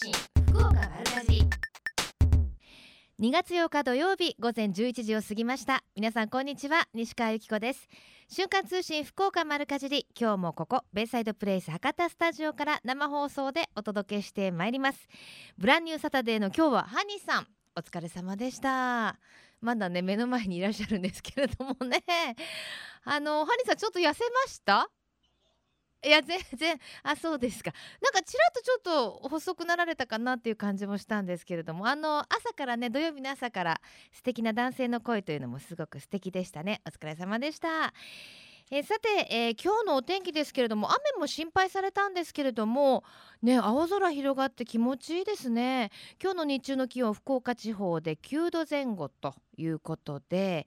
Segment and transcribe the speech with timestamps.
[0.00, 0.12] 信
[0.52, 1.50] 福岡丸かじり
[3.20, 5.82] 2月8日土曜日午前11時を過ぎました。
[5.96, 6.86] 皆さんこんにちは。
[6.94, 7.88] 西川由紀子です。
[8.28, 15.08] 瞬間通信福岡丸かじり今日もここベイサイドプレイス博多スタジオから生放送でお届けしてまいります。
[15.58, 19.18] ブランニューサタデーの今日はハニーさんお疲れ様でした。
[19.60, 22.04] まだね目の前にいらっしゃるんですけれどもね。
[23.02, 24.88] あのハニーさんちょっと痩せました？
[26.04, 27.72] いや全然あそうですか。
[28.00, 28.80] なんかちらっとちょっ
[29.22, 33.80] と細くなられたかなっていう感じもしたんですけれどもあの朝からね土曜日の朝から
[34.12, 36.80] 素敵な男性の声というのもすごく素敵でしたね。
[36.86, 37.92] お疲れ様でした。
[38.70, 43.02] えさて、えー、今日のお天気ですけれども雨も心配されたんですけれども
[43.42, 45.90] ね青空広がって気持ちいいですね。
[46.22, 50.66] 今日の日中の気温福岡地方で9度前後ということで、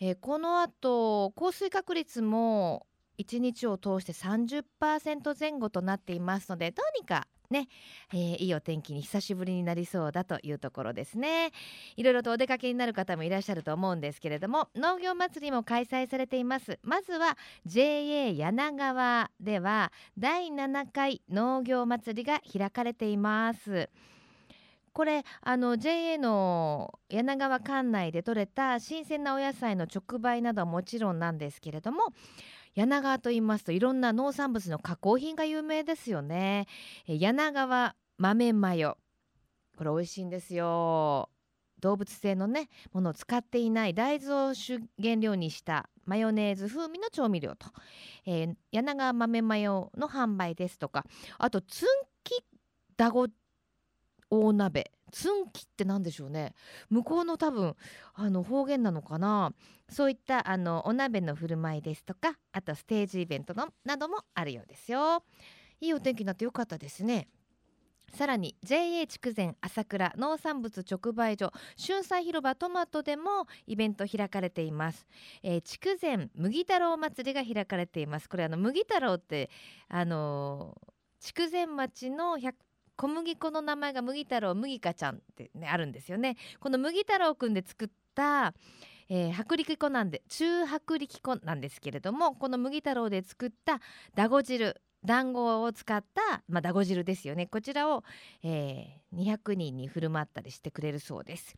[0.00, 2.86] えー、この後降水確率も
[3.18, 7.68] 1日を通して30%前後となっていますのでどうにかね、
[8.12, 11.52] えー、いいお天気に久しぶりになりそうだというところですね。
[11.96, 16.78] いろいろとお出かけになる方もいらっしゃると思うんですけれども農業祭りも開催されています。
[16.82, 23.88] まずは JA 柳川では第7回農業祭りが開かれています。
[24.92, 32.14] これあの JA の柳川管内で採れた新鮮なお野菜の直売などはもちろんなんですけれども
[32.76, 36.66] 柳川と言いますといろんな農産物の加工品が有名ですよね。
[37.06, 38.98] 柳川豆マヨ。
[39.76, 41.30] これ美味しいんですよ。
[41.80, 47.66] 動物性のねものを使っていない大豆を主原料にしたマヨネーズ風味の調味料と、
[48.26, 51.04] えー、柳川豆マヨの販売ですとか。
[51.38, 51.86] あとつん
[52.24, 52.44] き
[52.96, 53.26] だご
[54.30, 54.92] 大鍋。
[55.12, 56.54] ツンキって何でしょうね。
[56.90, 57.76] 向こうの多分
[58.14, 59.52] あの方言なのかな。
[59.88, 65.22] そういったあのお鍋の振る舞いですとかあとステージイベントのなどもあるようですよ。
[65.80, 67.28] いいお天気になってよかったですね。
[68.12, 75.06] さらに JA 筑前朝倉農産物直売所春菜広場トマトでもイベント開かれています、
[75.42, 78.28] えー、筑前麦太郎祭りが開かれています。
[78.28, 79.50] これあの麦太郎って
[79.88, 82.38] あのー筑前町の
[82.96, 86.36] 小麦粉の名前が麦太郎麦香ちゃんってねあるんですよね。
[86.60, 88.54] この麦太郎くんで作った
[89.08, 93.80] えー、薄力粉なんで中薄力粉なんですけれどもこの麦太郎で作った
[94.16, 97.46] だご汁団子を使った、まあ、だご汁ですよね。
[97.46, 98.02] こちらを、
[98.42, 101.54] えー、200人に振る舞ったりしてくれるそうです。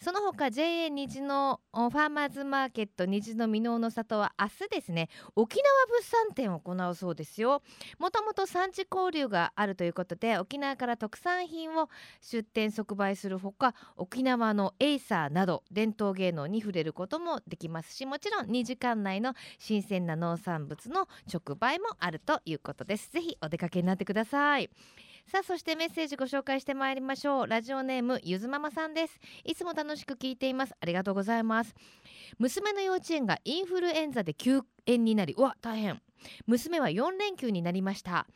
[0.00, 7.62] その他 JA 虹のファーマーズマーケット虹の箕面の里は明日ですね沖縄物産展を行うそうですよ。
[7.98, 11.88] もともと産地交流があるということで沖縄から特産品を
[12.20, 23.10] 出店即売するほか沖縄のエイサーなど伝統芸能に触れることもできますしもちろん2時間内の新鮮な農産物の直売もあるということですです。
[23.10, 24.70] ぜひお出かけになってください。
[25.26, 27.46] さあそしてメッセージご紹介してまいりましょう。
[27.46, 29.18] ラジオネームゆずママさんです。
[29.44, 30.74] いつも楽しく聞いています。
[30.78, 31.74] ありがとうございます。
[32.38, 36.02] 娘の幼稚園がインフルエンザで休園になりうわ大変。
[36.46, 38.26] 娘は4連休になりました。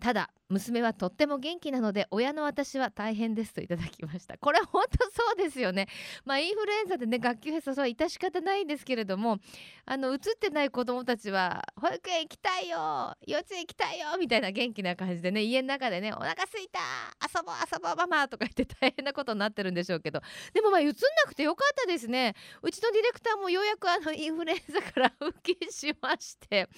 [0.00, 4.36] ただ娘はとっても元気なので親の私は大変ですといただきました。
[4.38, 5.88] これ本当そうですよね。
[6.24, 9.38] まあインフルエンザでね学級閉鎖は致し方ないんですけれども
[9.86, 16.80] あの映ってない子どもたちは保育園行きたいよ幼稚園行きたいよみたいな元気な感じでね家の中でねお腹すいた
[17.22, 20.20] 遊ぼう遊ぼうママとか言って大変なことになってるんでしょうけど。
[20.52, 20.94] でもまあ映んな
[21.26, 22.34] くてよかったですね。
[22.62, 26.68] うちのディレクターもようやくあのインフルエンザから復帰しまして。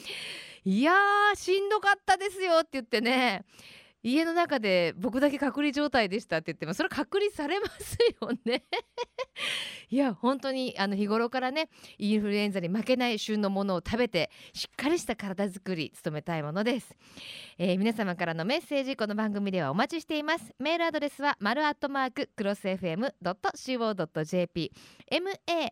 [0.64, 3.44] いやーしんどかったですよって言ってね。
[4.02, 8.64] 家の中で僕だけ隔離状態でしたって言ってもそれ隔離されますよね。
[9.90, 11.68] いや本当にあの日頃からね
[11.98, 16.94] インフルエンザに負けない旬のものを食べてしっかりした体づくり努めたいものです、
[17.58, 20.52] えー、皆様からのメッセージこの番組ではお待ちしています。
[20.58, 24.72] メールアドレスは丸アットマーククロス FM.co.jp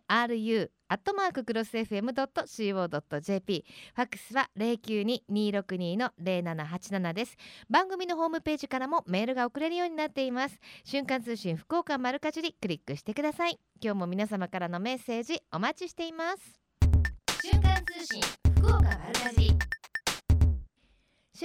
[0.08, 3.64] maru アットマーククロス FM.co.jp
[3.94, 7.36] ファックスは092262の0787です。
[7.68, 10.58] 番組のホームページからもメールが送れるようになっています。
[10.84, 13.60] 瞬間通信福岡丸かじりクリックしてください。
[13.82, 16.58] 今日も皆様からのメッセージお待ちしています。
[17.42, 18.22] 瞬間通信
[18.56, 19.73] 福岡丸かじり。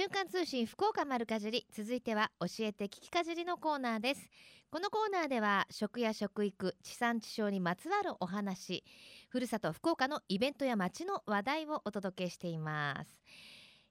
[0.00, 4.30] 瞬間通信福岡丸かじり続いては教えて聞きかじりのコーナーです。
[4.70, 8.82] このコーナーでは食や食育地産地消にまつわるお話
[9.28, 13.14] ふるさと福岡のイベントや街の話題をお届けしています。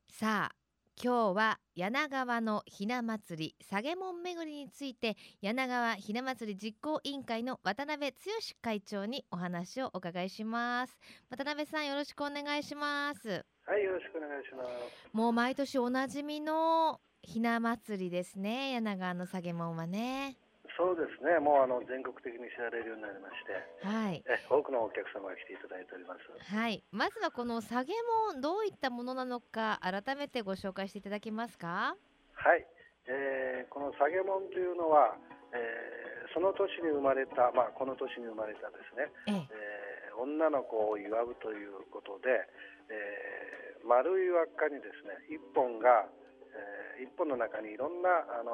[0.08, 0.56] さあ
[1.00, 8.18] 今日は柳川のひな祭り下げ門巡りについて柳川ひな祭り実行委員会の渡辺剛
[8.64, 10.98] 会長にお話をお伺いします。
[11.30, 13.46] 渡辺さんよろしくお願いします。
[13.70, 15.14] はいよろしくお願いします。
[15.14, 18.74] もう毎年おなじみのひな祭りですね。
[18.74, 20.38] 柳川の下げもんはね。
[20.76, 24.24] そうですね、もうあの全国的に知られるようになりまして、はい。
[24.26, 26.26] え多くのお客様が来ていただいております。
[26.50, 26.82] はい。
[26.90, 27.94] まずはこの下げ
[28.34, 31.94] もんどういったものなのか改めてご紹介していただけますか？
[32.34, 32.66] はい、
[33.06, 35.14] えーこの下げ門というのは、
[35.54, 39.46] えーその年に生まれた、まあ、この年に生まれたですね、ええ。
[39.46, 42.44] えー女の子を祝うということで、
[42.90, 46.06] えー丸い輪っかにですね一本が、
[46.54, 48.52] えー一本の中にいろんな、あの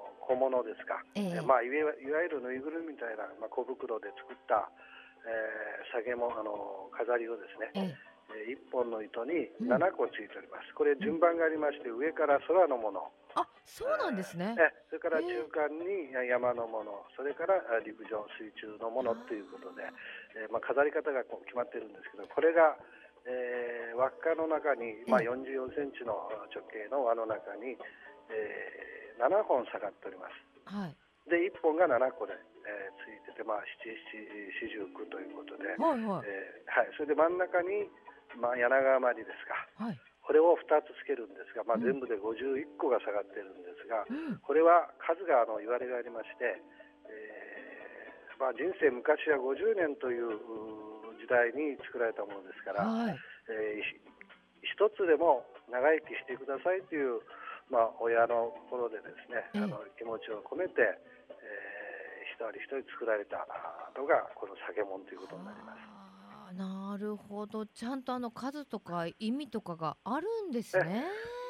[0.00, 1.40] ー小物ですか、ええ。
[1.44, 4.70] まあ、いわいわゆるぬいぐるみみたいな、まあ、小袋で作った、
[5.26, 8.46] えー下げもあのー飾りをですね、ええ。
[8.46, 9.72] えー一本の糸にうん。
[9.72, 14.54] 7個ついております、これ順番がありまして上から空のもの、あそうなんですね。
[14.56, 19.82] えそれから中間に山のもの、それからあ陸上、水中のものということで、
[20.40, 22.78] えーまあ、飾り方がこう決まってるんですけど、これが、
[23.26, 27.78] えー輪っかの中に、まあ、ええ44センチの直径の輪の中に、
[28.30, 30.34] えー7本下がっております。
[30.66, 30.96] はい。
[31.30, 33.94] で、1本が7個で、えーついてて、まあ、7、
[34.66, 36.26] 7、49ということで、はいはい。
[36.26, 37.86] えーはい、それで真ん中に、
[38.34, 39.54] まあ、柳川まりですか。
[39.78, 40.00] はい。
[40.26, 41.84] これを2つつけるんですが、まあ、うん。
[41.86, 44.38] 全部で51個が下がってるんですが、うん。
[44.42, 46.58] これは数があの言われがありまして、
[47.06, 50.34] えーまあ、人生昔は50年という
[51.24, 53.16] 時代に作られたものですから、はい。
[53.48, 53.96] えーひ
[54.64, 57.20] 一つでも長生きしてくださいという、
[57.68, 59.60] まあ、親の心でですね、ええ。
[59.60, 63.46] あの気持ちを込めて、えー一人一人作られた
[63.94, 66.04] のがこの酒門ということになります。
[66.56, 67.66] なるほど。
[67.66, 71.04] ちゃんとあの数とか意味とかがあるんですね。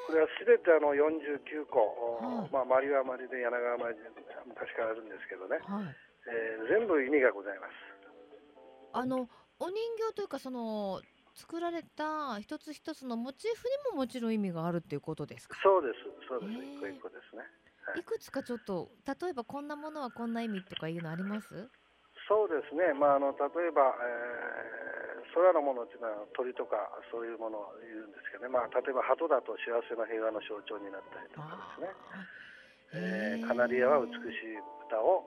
[0.06, 2.50] これはすべてあの49個、はい。
[2.53, 4.03] まあ、マリはマリで柳川マリで
[4.47, 5.97] 昔からあるんですけどね、はい。
[6.26, 7.94] えー全部意味がございます。
[8.93, 9.29] あの
[9.61, 9.75] お人
[10.09, 11.01] 形というかその
[11.35, 15.59] 作られた一つ一つのモチーフにももちろん意味があるっていうことですか？
[15.62, 15.95] そうです、
[16.29, 17.43] そうです、へー一個一個ですね。
[17.99, 18.03] い。
[18.03, 21.71] くつかちょっと例えばこんなものはこんな意味とかいうのあります？
[22.29, 24.95] そうですね、まあ、あの例えば、えー
[25.35, 26.79] 空のものっていうのは鳥とか
[27.11, 31.91] そういうものを言うんですけどね、まあ、例えば鳩だと幸せの平和の象徴になったりとかですね、
[32.94, 34.19] えーカナリアは美しい
[34.87, 35.25] 歌を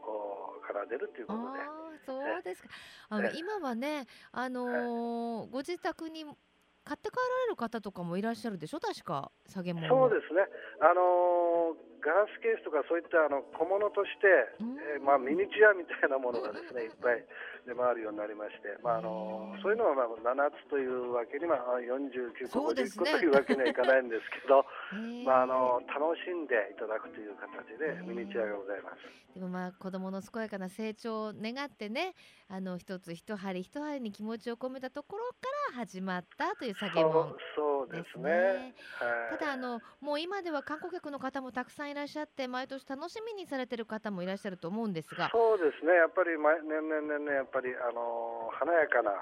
[0.68, 1.60] 奏でるということで、
[2.06, 2.70] そうですか。
[3.10, 8.80] あのええ今はね、あのーご自宅に買って帰られる方とかもいらっしゃるでしょ？
[8.80, 9.88] 確か下げ物。
[9.90, 10.42] そうですね、
[10.82, 14.28] あのーガラスケースとかそういったあの小物として、
[14.60, 14.78] うん。
[14.96, 17.24] えーまあ、ミニチュアみたいなものがですね、いっぱい
[17.68, 24.64] 出回るようになりまして、まああのーそういうのはまあ7つというわけにはあ49個、50ね個というわけにはいかないんですけど、
[25.26, 28.98] まあ、あの楽しんでいただくという形でミニチュアがございます。
[29.34, 32.14] でもまあ子供の健やかな成長を願ってね、
[32.48, 35.34] あの一つ一針一針に気持ちを込めたところか
[35.72, 38.20] ら始まったという下げそ物うそうでです。
[38.20, 38.74] ね。
[39.00, 39.38] はい。
[39.38, 49.18] ただあのもう今では観光客の方もたくさんいらっしゃって毎年楽しみにされてる方もいらっしゃると思うんですが、そうですね、やっぱり毎年々年々やっぱりあの華やかな、うん。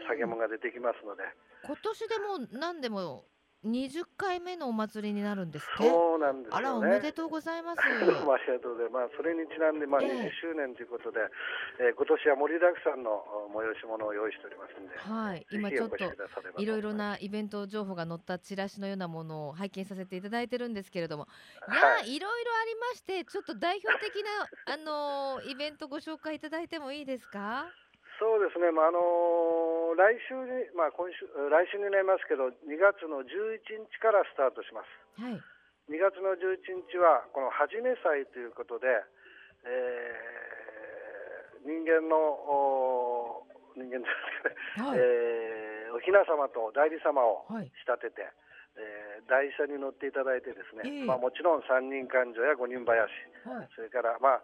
[0.00, 1.22] えー、下げ物が出てきますので、
[1.64, 3.24] 今年でも何でも
[3.66, 5.88] 20回目のお祭りになるんですって？
[5.88, 6.66] そうなんですよね。
[6.66, 7.82] あらおめでとうございます。
[8.06, 9.10] どうもありがとうございます。
[9.10, 11.18] まあ、それにちなんで、まあ、ええ20周年ということで、
[11.80, 15.96] えー今年は盛りだくさんのお催し物を用意しておりますんで、はい、今ちょっと
[16.62, 21.26] いろいろなイベント情報が載ったチラシのようなものを拝見させていただいてるんですけれども、
[21.68, 27.66] いやはいーいろいろありまして、ちょっと代表的なあのーイベントご紹介いただいてもいいですか？
[28.20, 35.22] そうですね、まああのー来週に、まあ、今週来週になりますけど、2月の11日からスタートします。
[35.22, 35.40] はい。
[35.88, 38.88] 2月の11日は、このはじめ祭ということで、
[39.64, 43.44] えー人間の、お
[43.76, 44.98] 人間ですかね、はい。
[44.98, 47.72] えーお雛様と代理様をはい。
[47.80, 48.28] 仕立てて、
[48.76, 53.12] えー台車に乗っていただいてですね、ええまあ、もちろん三人勘定や五人林
[53.44, 53.68] はい。
[53.74, 54.42] それからまあ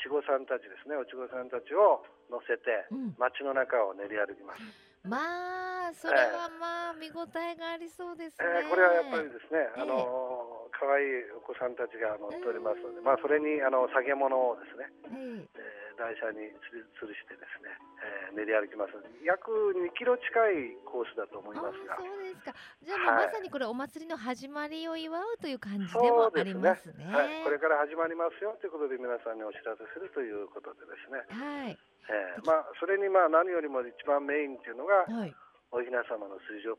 [0.00, 3.14] 稚児さんたちですねお稚児さんたちを乗せてうん。
[3.18, 4.62] 街の中を練り歩きます、
[5.04, 8.46] まあそれはまあ見応えがありそうですね。
[8.62, 11.06] えーこれはやっぱりですね、ええあのー可愛い
[11.36, 15.71] お子さんたちが乗っておりますので、まあ、それにあの下げ物をですね、えええー
[16.02, 16.50] 台車に
[16.98, 17.70] 吊るしてですね、
[18.02, 22.50] えー練り歩きます約2キロ近いコースだと思いあますがあそうですか。
[22.82, 27.06] じゃあはいまさにこれお祭りの始まりを祝うという感じでそもありますね。
[27.06, 31.78] はい、これから始まりますよということで皆さんにお知らせするということでですね、はい。
[32.08, 35.30] えーまあ、それにまあ何よりも一番メインっていうのがはい。
[35.70, 36.76] お雛様の水上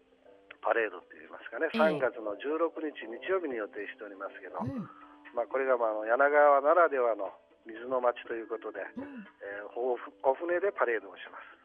[0.61, 4.89] パレードって言いますかね、ええ3月の16日日曜日に予定しておりますけど、うん。
[5.33, 7.29] まあ、これがまああの柳川ならではの
[7.65, 9.25] 水の町ということで、うん。
[9.41, 9.97] えーお
[10.29, 11.63] お船でパレードをします。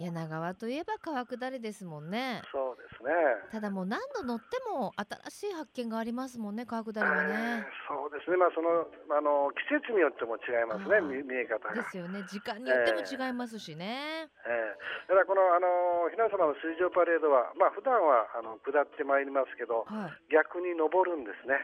[0.00, 3.12] 柳川といえば川下りですもんねそうですね。
[3.52, 4.96] ただもう何度乗っても
[5.28, 8.40] 新しい発見がありますもんね川下りはねそうですね。
[8.40, 11.04] まあそのあの季節によっても違いますね。
[11.04, 11.76] 見見え方が。
[11.76, 21.60] ですよね時間によっても違いますしね、ええだからこのあのひな様の水上パレードはまあ普段はあの下ってまいりますけどはい逆に登るんですね。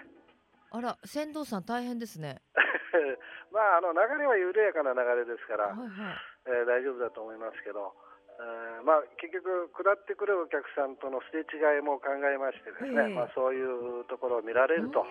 [0.77, 2.43] あら船頭さん大変ですね
[3.51, 6.17] まああの流れは緩やかな流れですから、はいはい
[6.47, 7.95] えー大丈夫だと思いますけど、
[8.39, 13.63] えーまあ結局下ってくるお客さんとのすれ違いも考えましてですね、ええまあそうい
[14.01, 15.05] うところを見られると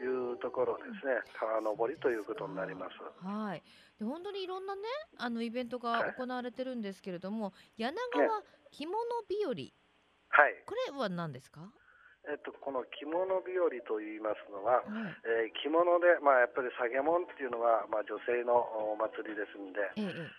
[0.00, 1.22] いうところですね。
[1.40, 2.96] 川登りということになります。
[3.26, 3.62] はい。
[3.98, 4.82] で本当にいろんなね
[5.18, 10.62] あのイベントがはい行われてるんですけれども、柳川着物日和はい。
[10.66, 11.60] これは何ですか？
[12.26, 14.82] はえっとこの着物日和と言いますのは。
[14.82, 14.90] い。
[15.24, 18.58] えー着物で、まあ、やっぱり下げ物っていうのは、まあ、女性の
[18.92, 20.30] お祭りですんで、えええ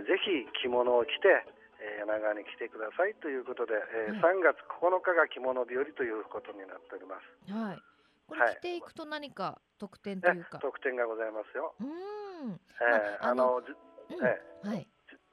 [0.00, 1.44] ーぜひ着物を着て、
[1.80, 3.74] えー柳川に来てくださいということで、
[4.08, 7.24] えーは3月9日が着物日和ということになっております。
[7.48, 7.82] えはい。
[8.26, 10.58] こはいれ着ていくと何か特典というか。
[10.60, 11.74] 特典がございますよ。
[11.80, 12.60] うーん。
[12.80, 13.72] えーまああのじ
[14.16, 14.86] うんえはい。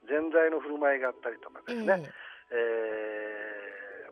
[0.08, 2.10] ぜんざいの振る舞いがあったりとかええですね、
[2.50, 3.31] えー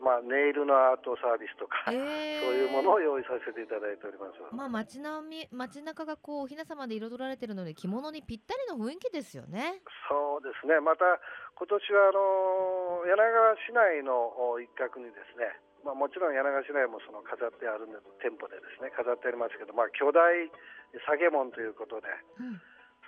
[0.01, 4.41] まあ、ネイルのアートサービスとか、ええそういうものを用意させていただいております。
[4.51, 9.85] まあ街並み街中がこうお雛様で彩られてるので着物にぴったりの雰囲気ですよね。
[10.09, 11.05] そうですね、また
[11.55, 15.53] 今年はあの柳川市内のお一角にですね、
[15.85, 20.21] まあ、もちろん柳川市内もその飾ってあるんで店舗でですね飾ってありますけど、まあ、巨大
[21.05, 22.09] 下げ門ということで、
[22.41, 22.57] うん。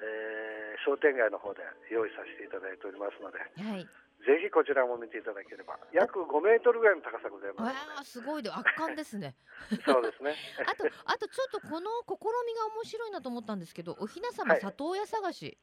[0.02, 3.87] えー商店街の方で用意させていただいておりますので、はい。
[4.23, 9.35] ぜひこちらも見ていただければ、約5メートルぐらいの高さございまわあすごいで圧巻ですね。
[9.69, 9.76] す。
[9.83, 10.35] そうですね。
[10.67, 12.14] あとあとちょっとこの試
[12.47, 15.59] みが面白いなと思ったんですけどお雛様はい里親探し、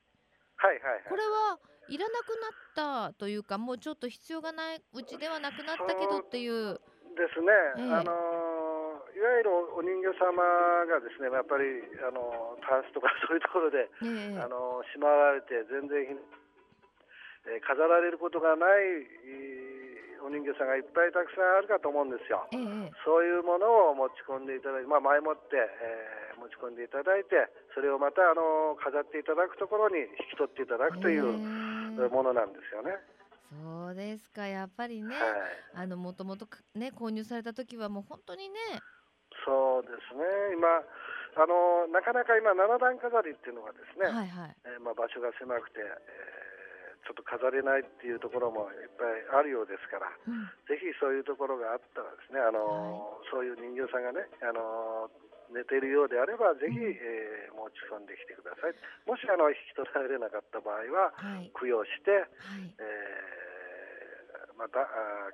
[0.58, 1.04] はいはいはい。
[1.08, 2.30] これはいらなく
[2.76, 6.80] なったというかもうちょっと必要がないうちではなくなったけどっていう
[7.20, 8.80] ですね、ええあのー
[9.20, 10.32] いわゆるお人形様
[10.88, 11.68] がですね、やっぱり、
[12.08, 16.16] あのータンスとかそういうところで、ええあのーしまわれて、全然ひ、
[17.48, 18.70] えー飾られることがない、
[19.26, 19.80] えー
[20.20, 22.44] お人形さんがいっぱいたくさんあるかと思うんですよ。
[22.52, 31.40] ええそういうものを持ち込んでいただいて、まあ、前もって、えー持ち込んでいただいて、それをまた、あのー飾っていただくところに引き取っていただくという
[32.00, 32.12] ええ。
[32.12, 33.00] ものなんですよね。
[33.64, 34.46] そうですか。
[34.46, 35.88] やっぱりね、はい。
[35.88, 38.60] あのもともとかね購入された時はもう本当にね。
[39.48, 40.68] そうですね、今、
[41.40, 44.56] あのなかなか今、七段飾りっていうのがですね、はいはい。
[44.66, 46.39] えーまあ、場所が狭くて、えー
[47.06, 49.04] ちょっと飾れないっていうところもいっぱ
[49.38, 50.46] いあるようですから、うん。
[50.70, 55.10] ぜひそういうところがあったらですね、あのそういう人形さんがね、あの
[55.50, 56.84] 寝ているようであれば、ぜひ、うん。
[56.86, 58.74] えー持ち込んできてください。
[59.06, 61.52] もしあの引き取られなかった場合は、はい。
[61.60, 62.24] 供養して、は
[62.56, 62.74] い。
[62.80, 63.50] えー
[64.60, 64.84] また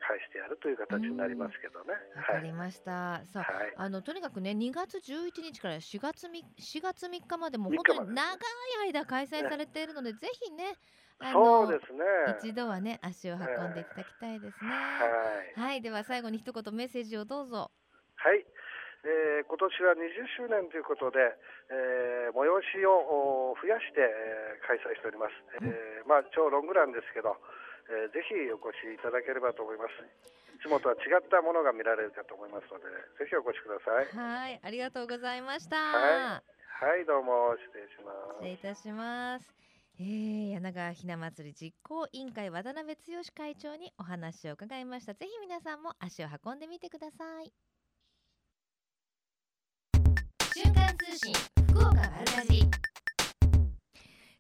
[0.05, 1.98] 返してやるという形になりますけどね。
[2.15, 3.74] わはいかりました、さあはい。
[3.75, 8.38] あのとにかくね2月11日から4月み4月3日までもう3日まで本当に長い
[8.93, 10.77] 間開催されているので、ぜひね
[11.31, 12.03] そうですね。
[12.39, 14.69] 一度はね足を運んでいただきたいですね。
[14.69, 15.60] はい。
[15.60, 17.72] はい、では最後に一言メッセージをどうぞ。
[18.15, 18.45] はい。
[19.05, 21.19] えー今年は20周年ということで、
[21.69, 25.34] えー催しをお増やして、えー開催しております。
[25.62, 27.38] えーまあ超ロングランですけど、
[27.88, 29.93] えーぜひお越しいただければと思います。
[30.55, 32.86] いつもとは違ったものが見られるかと思いますので、
[33.19, 34.07] ぜひお越しください。
[34.17, 35.77] はい、ありがとうございました。
[35.77, 36.41] は
[36.81, 38.43] はい、どうも失礼します失。
[38.43, 39.64] 礼いたします。
[39.97, 42.99] えー、柳川ひな祭り実行委員会渡辺剛
[43.33, 45.13] 会長にお話を伺いました。
[45.13, 47.53] ぜひ皆さんも足を運んでみてください。
[50.53, 51.33] 瞬間通信
[51.69, 52.63] 福岡丸かじり。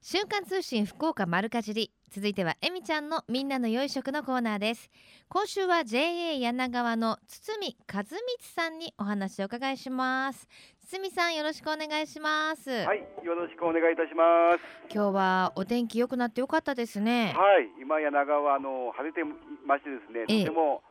[0.01, 1.91] 瞬間通信福岡丸かじり。
[2.11, 4.89] 続いてはえみちゃんのみんなの良い食のコーナーです。
[5.27, 10.47] 今週は JA 柳川の堤和光さんにお話をお伺いします。
[10.85, 12.69] 堤さんよろしくお願いします。
[12.69, 14.59] はい、よろしくお願いいたします。
[14.93, 17.33] 今日はお天気良くなって良かったですね。
[17.35, 19.21] はい、今柳川はあの晴れて
[19.65, 20.83] ましてですね、ええとても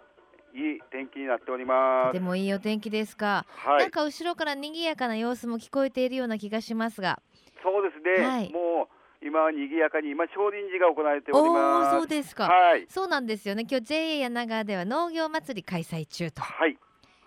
[0.53, 2.09] いい天気になっております。
[2.09, 7.23] とてもいいお天気ですか、はい、なんか後ろから賑やかな様子も聞こえているような気がしますが。
[7.63, 8.27] そうですね。
[8.27, 11.97] はいもう今は賑やかに今少林寺が行われております。
[11.99, 13.65] そうですか、はい、そうなんですよね。
[13.71, 16.43] 今日 JA 柳川では農業祭り開催中と。
[16.43, 16.77] はい、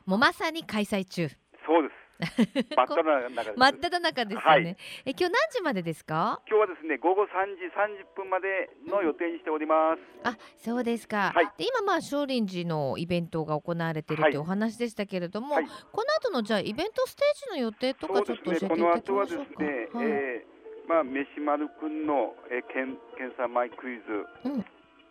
[0.05, 1.29] もうまさに開催中。
[1.65, 1.96] そうです。
[2.75, 3.57] 真っ只中です。
[3.57, 4.43] 真っ只中ですよね。
[4.45, 6.41] はいえ今日何時までですか？
[6.49, 10.01] 今日はですね、午後3時30分までの予定にしております。
[10.23, 11.31] あ、そうですか。
[11.35, 19.03] はいで今まあ少林寺のイベントが行われているはいというお話でしたけれども、はいこの後のじゃあイベントステージの予定とかちょっと教えていただきましょうか？
[19.03, 20.57] この後はですね、はいえー
[20.87, 24.65] まあ飯丸くんの、えー、けん検査前クイズ、うん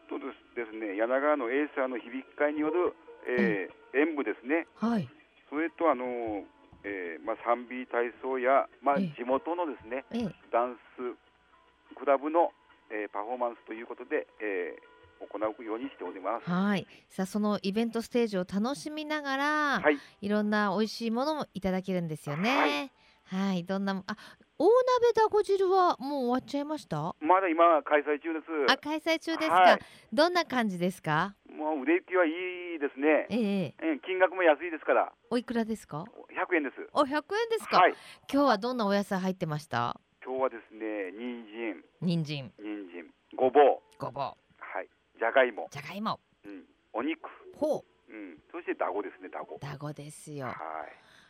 [0.09, 2.95] とですですね柳川のエーサーの響き会による、
[3.29, 5.09] えー演舞ですねはい
[5.51, 6.45] それとあの、
[6.87, 9.15] えーまあ、賛美体操や、まあ、ええ。
[9.19, 10.35] 地元のですねええ。
[10.53, 12.53] ダンスクラブの、
[12.91, 16.51] えーパフォーマンスということで、えー行うようにしております。
[16.51, 16.87] はい。
[17.09, 22.91] さあそのイベントステージを楽しみながら、はい、いろんな美味しいものもいただけるんですよね。
[23.25, 23.65] ははい。
[23.65, 24.17] どんなもあ
[24.59, 27.15] 大鍋だご汁はもう終わっちゃいました？
[27.21, 28.73] まだ今開催中です。
[28.73, 29.79] あ開催中ですか、はい。
[30.15, 31.35] どんな感じですか？
[31.51, 32.31] もう売れ行きはい
[32.77, 33.27] いですね。
[33.29, 33.97] ええ。
[33.97, 36.89] え金額も安いですから、おいくらですか？100円です。
[36.95, 37.95] お100円ですか、はい、
[38.33, 40.01] 今日はどんなお野菜入ってました？
[40.25, 42.53] 今日はですね、人参、人参。
[42.59, 44.25] 人参、ごぼう、ごぼう。
[44.25, 46.19] はい、じゃがいも、じゃがいも。
[46.45, 48.13] うん、お肉、ほう。
[48.13, 49.59] うん、そして団子ですね、団子。
[49.61, 50.47] だごですよ。
[50.47, 50.57] はい。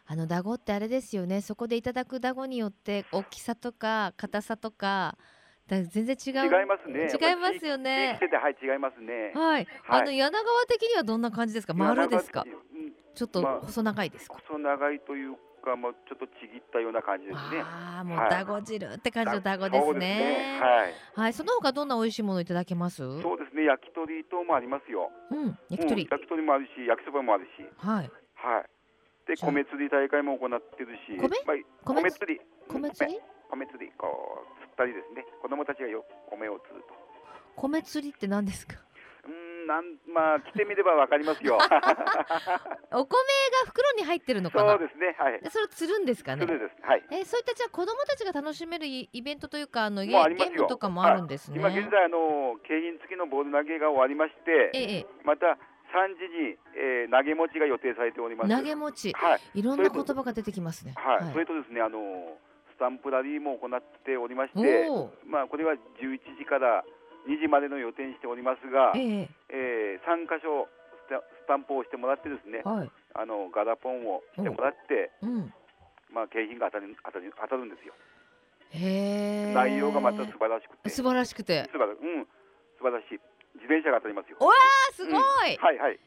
[0.08, 1.40] あのだごってあれですよね。
[1.40, 5.18] そこでいただくだごによって大きさとか硬さとか
[5.66, 6.32] だ全然違う。
[6.46, 7.08] 違いますね。
[7.12, 9.32] 違いますよ地ねはい違いますね。
[9.34, 11.74] はい、あの柳川的にはどんな感じですか？
[11.74, 12.44] 丸ですか？
[12.46, 12.92] うん。
[13.16, 15.34] ちょっとまあ細長いですか、細長いという
[15.64, 17.62] か、もうちょっとちぎったような感じですね。
[17.64, 18.30] ああもうはい。
[18.30, 20.60] だご汁って感じのだごですね。
[20.62, 20.94] はい。
[21.20, 21.32] はい。
[21.32, 23.02] その他どんな美味しいものいただけます？
[23.02, 25.10] うそうですね、焼き鳥等もありますよ。
[25.34, 25.58] ん。
[25.68, 26.08] 焼き鳥、うん。
[26.08, 27.64] 焼き鳥もあるし、焼きそばもあるし。
[27.78, 28.10] はい。
[28.36, 28.64] はい。
[29.26, 31.16] で、米釣り大会も行ってるし。
[31.18, 31.28] 米？
[31.44, 32.40] まあ、米米釣り。
[32.68, 33.20] 米釣り？
[33.50, 35.24] 米釣り、こう、釣ったりですね。
[35.42, 36.94] 子供たちがよ、米を釣ると。
[37.56, 38.76] 米釣りって何ですか？
[39.26, 41.58] うーん、なん、まあ、来てみればわかりますよ。
[42.94, 43.18] お米
[43.64, 44.78] が袋に入ってるのかな？
[44.78, 45.40] そうですね、はい。
[45.40, 46.46] でそれを釣るんですかね？
[46.46, 46.82] 釣るです。
[46.82, 47.04] はい。
[47.10, 51.58] えーそういったじゃあ子供たちが楽しめるイイベントというかあのゲームとかもあるんですね。
[51.58, 55.58] 今現在あの景品付きのボール投げが終わりまして、ええまた
[55.92, 58.50] 3時に、えー投げ持ちが予定されております。
[58.50, 59.12] 投げ持ち。
[59.12, 60.94] はい、いろんな言葉が出てきますね。
[60.96, 61.98] はい、それとですねあの
[62.74, 64.88] スタンプラリーも行っておりまして、
[65.24, 65.78] まあこれは11
[66.36, 66.84] 時から
[67.26, 69.98] 2時までの予定にしておりますが、ええ。
[69.98, 70.68] ー、3箇所
[71.06, 75.54] スタスタンプをしてもらってですねえ、はい、あのガラポンをしてもらって、うん、
[76.12, 77.94] まあ景品が当たる当たる当たるんですよ。
[78.70, 79.54] へえ。
[79.54, 82.26] 内容がまた素晴らしくて、素晴らしくて、素晴らうん。
[82.78, 83.20] 素晴らしい
[83.56, 84.36] 自転車が当たりますよ。
[84.40, 85.98] おわーすごい、はいはい。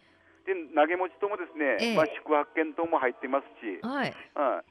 [0.46, 4.64] で投げ持ちともですね、ええまあ宿泊券等も入ってますし、はい、は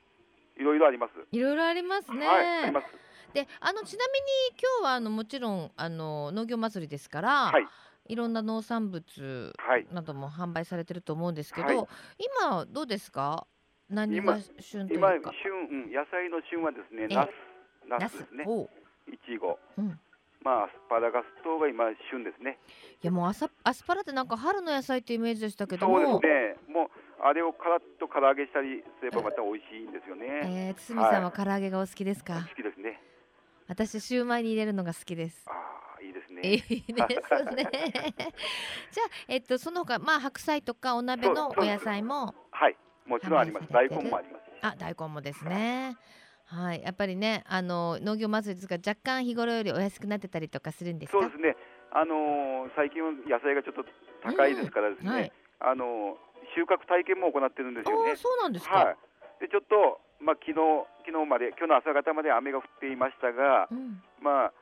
[0.56, 1.12] い、いろいろあります。
[1.30, 2.26] いろいろありますね。
[2.26, 2.86] はい、あります。
[3.34, 4.26] で、あのちなみに
[4.58, 7.66] 今日はあのもちろんあの農業祭りですから、はい
[8.10, 9.86] いろんな農産物はい。
[9.92, 11.86] なども販売されてると思うんですけど、はい
[12.40, 13.46] 今どうですか？
[13.90, 15.30] 何今が旬とい今うか？
[15.44, 17.28] 旬、うん、野菜の旬はですね、ええナス、
[17.86, 18.44] ナナススですね。
[19.12, 20.00] いちご、うん。
[20.44, 22.58] まあアスパラガス等が今旬ですね。
[23.02, 26.72] いやもうアサアスパラってなんか春の野菜ってイメージでしたけどそうも、ですね。
[26.74, 26.88] もう
[27.20, 30.26] あれをカラッと唐揚げしたりすればまた美味しいんですよね。
[30.44, 32.46] えー、堤さんは唐揚げがお好きですか？
[32.48, 33.00] 好きですね。
[33.66, 35.44] 私シューマイに入れるのが好きです。
[35.48, 35.52] あ
[35.98, 37.06] あ、いいですいいね。
[37.08, 37.68] ですね。
[38.90, 43.66] じゃあえっとその他まあ白菜とかお鍋のお野菜もはい、もちろんあります。
[43.72, 44.44] 大根もあります。
[44.62, 45.86] あ大根もですね。
[45.86, 45.96] はい、
[46.82, 51.20] やっぱりね、あの農業祭りですが若干日頃よりお安くなってたりとかするんですか？
[51.20, 51.56] そうですね。
[51.92, 53.84] あのー最近は野菜がちょっと
[54.22, 55.10] 高いですからですね。
[55.10, 55.32] はい。
[55.60, 58.16] あのー収穫体験も行ってるんですよね。
[58.16, 58.74] そうなんですか。
[58.74, 58.96] はい。
[59.40, 60.60] でちょっとまあ昨日
[61.04, 64.00] 昨日まで今日の朝方まで雨が降っていましたが、うん。
[64.20, 64.52] まあ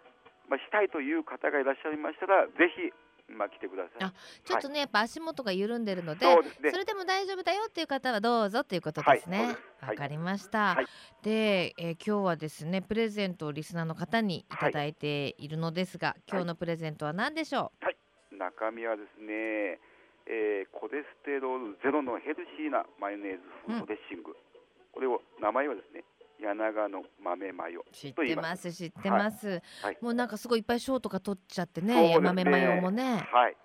[0.50, 2.90] まあしたいという方がいらっしゃいましたらぜひ
[3.28, 4.04] まあ来てください。
[4.04, 4.12] あ
[4.44, 6.78] ちょっとね、やっぱ足元が緩んでるので、ねそ。
[6.78, 9.56] れでも大丈夫だよっていう方はどうぞということですね。
[9.82, 10.74] わ、はいかりました。
[10.74, 10.86] はい
[11.22, 17.72] で、えー今日はですね、プレゼントをリスナーの方にいただいているのですが、今日のプレゼントは何でしょ
[18.30, 19.80] 中身はですね、
[20.26, 24.36] えーコレステロールゼロのヘルシーなマヨネーズ風ドレッシング。
[24.92, 26.04] これを名前はですね、
[26.40, 27.84] 柳川の豆マヨ。
[27.88, 27.94] う。
[27.94, 29.62] 知ってます、知ってます。
[29.82, 33.26] はいもうなんかすごいいっぱい賞とか取っちゃってね、ね豆マヨもね。
[33.32, 33.56] はい。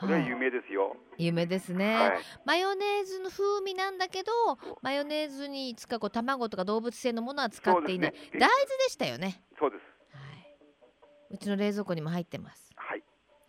[0.00, 0.96] これははい有名ですよ。
[1.18, 2.18] 有名ですね、はい。
[2.46, 4.32] マヨネーズの風味なんだけど
[4.80, 8.48] マヨネーズに使うこう卵とか動物性のものは使っていない、ね大豆
[8.84, 10.16] でしたよね、そうです。
[10.16, 10.56] はい、
[11.30, 13.02] うちの冷蔵庫にも入ってますはい。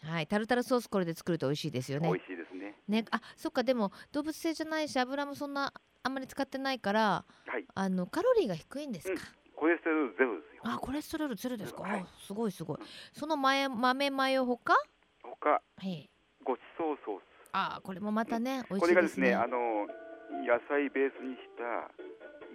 [0.04, 2.76] はいタルタルソースこれで作ると美味しいですよね美味しいですね。
[2.88, 5.72] ねあそっかでも動物性じゃないし油もそんな
[6.04, 7.66] あんまり使ってないからはい。
[7.74, 9.22] あのカロリーが低いんですか、
[9.56, 10.62] コレステロールゼロですよ。
[10.66, 12.00] あコレステロールゼロですか、はい。
[12.02, 12.78] あすごいすごい。
[13.14, 14.76] その豆豆マヨほか？
[15.24, 16.10] 他はい。
[16.44, 17.24] ごちそうソース。
[17.54, 19.58] あこれもまたね美味これがですね、しいですねあの
[20.48, 21.92] 野菜ベースにした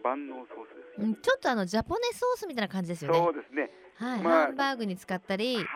[0.03, 1.07] 万能ソースですよ。
[1.07, 3.19] うん、ちょっとあのジャポネソースみたいな感じですよね。
[3.19, 3.71] そうですね。
[3.97, 5.67] はい、まあハンバーグに使ったり、はい。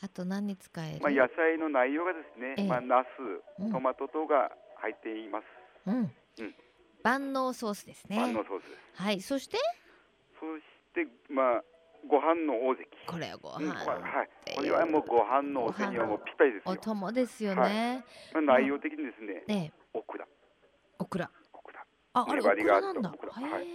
[0.00, 1.00] あと何に使える？
[1.00, 2.66] まあ野菜の内容がですね、ええ。
[2.66, 3.04] まあナうん。
[3.68, 5.44] ス、トマト等が入っています。
[5.86, 6.54] うん、うん
[7.02, 8.16] 万能ソースですね。
[8.16, 9.00] 万能ソース。
[9.02, 9.58] はい、そして、
[10.38, 10.62] そし
[10.94, 11.62] てまあ
[12.08, 12.88] ご飯の大関。
[13.06, 16.76] これごうん、飯これはいこれはもうご飯のお背にはもうぴったりですおよ。
[16.78, 18.04] 供ですよね。
[18.32, 20.26] まあ内容的にですね、ねえオクラ、
[20.98, 21.30] オクラ。
[21.52, 21.84] オクラ、
[22.14, 23.10] あ、あれオクラなんだ。
[23.10, 23.14] は
[23.60, 23.66] い。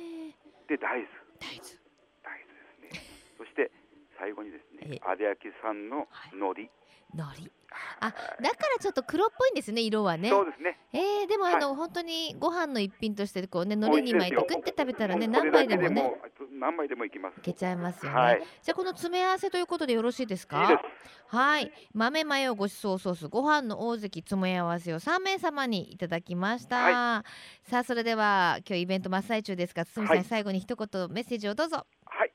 [0.67, 1.07] で大豆、
[1.39, 1.79] 大豆。
[2.23, 3.07] 大豆ですね。
[3.37, 3.71] そして
[4.19, 6.71] 最後にですえね、有明産の海苔。
[7.13, 7.51] 海苔。
[7.99, 10.29] あはいだからちょっと黒っぽいんですね色はね。
[10.29, 10.77] そうですね。
[10.93, 16.13] えー、でもあの、本当にご飯の一品としてこうね海苔に巻いて美味しい食って食べたらね何杯でもね
[16.59, 17.37] 何杯でもいきます。
[17.37, 18.17] いけちゃいますよね。
[18.17, 18.43] はい。
[18.61, 20.61] じゃあこの詰め合わせということでよろしいですか？
[20.63, 21.35] いいです。
[21.35, 27.25] はい豆マヨごちそうソースご飯の大関詰め合わせを3名様にいただきました、は
[27.63, 32.31] さあそれでは今日イベント真っ最中ですが堤さん、はい最後に一言メッセージをどうぞはい。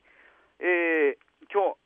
[0.61, 1.16] えー、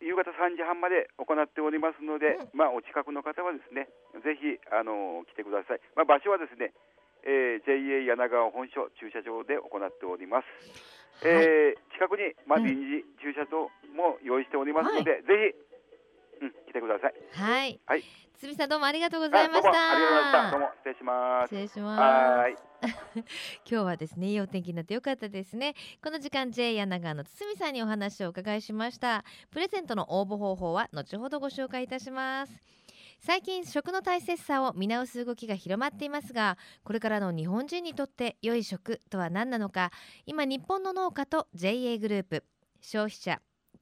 [0.06, 3.90] 夕方3時半まで行っておりますので、うんまあお近くの方はですね、
[4.22, 5.82] ぜひあの来てください。
[5.98, 6.70] まあ場所はですね、
[7.26, 10.46] えー、JA 柳川本所駐車場で行っております。
[11.26, 15.65] はいえー近くにまあ臨時駐車場も用意しておりますので、ぜひ、
[16.40, 17.14] うん、来てください。
[17.32, 18.04] はい、はい
[18.38, 20.50] 堤さんどうもありがとうございましたあどうもありがとうございました。
[20.50, 21.48] どうも失礼します。
[21.48, 22.66] 失礼しはます。
[23.64, 32.60] 今日はですねいいお天気になってよかったですねこの時間 J 柳川の堤さんにお話をお伺いしましたプレゼントの応募方法は後ほどご紹介いたします
[33.18, 39.90] 最近食の大切さを見直す動きが広まっていますがこれからの日本人にとって良い食とは何なのか
[40.26, 42.44] 今日本の農家と JA グループ
[42.82, 43.40] 消費者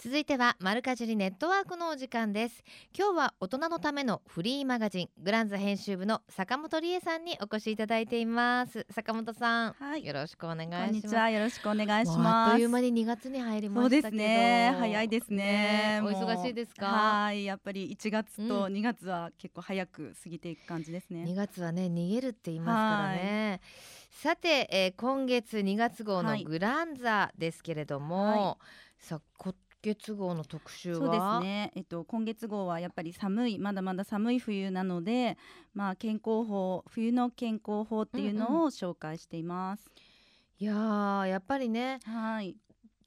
[0.00, 2.62] 続いてはマルカジリネットワークのお時間です
[2.96, 11.30] 今日は大人のためのフリーマガジングランザ編集部の坂本理恵さんにお越しいただいています坂本さん、はいよろしくお願いしますこんにちは。
[11.30, 12.18] よろしくお願いします。
[12.18, 14.76] あっという間に2月に入りましたね。
[14.78, 15.98] 早いですね。
[16.00, 16.86] おもう忙しいですか？
[16.86, 17.44] はい。
[17.44, 21.24] やっぱり1月うと2月は結構早く過ぎていく感じですね。
[21.24, 23.60] 2月はね逃げるって言いますからね
[24.12, 28.58] さて、えー今月2月号のはいグランザですけれども、
[29.00, 30.98] さあ今月号の特集は？
[30.98, 31.72] そうですね。
[31.76, 35.38] えっと今月号はやっぱり寒いまだまだ寒い冬なので、
[35.74, 39.90] まあ健康法冬の健康法っていうのを紹介しています。
[40.58, 42.56] いやーやっぱりねはい。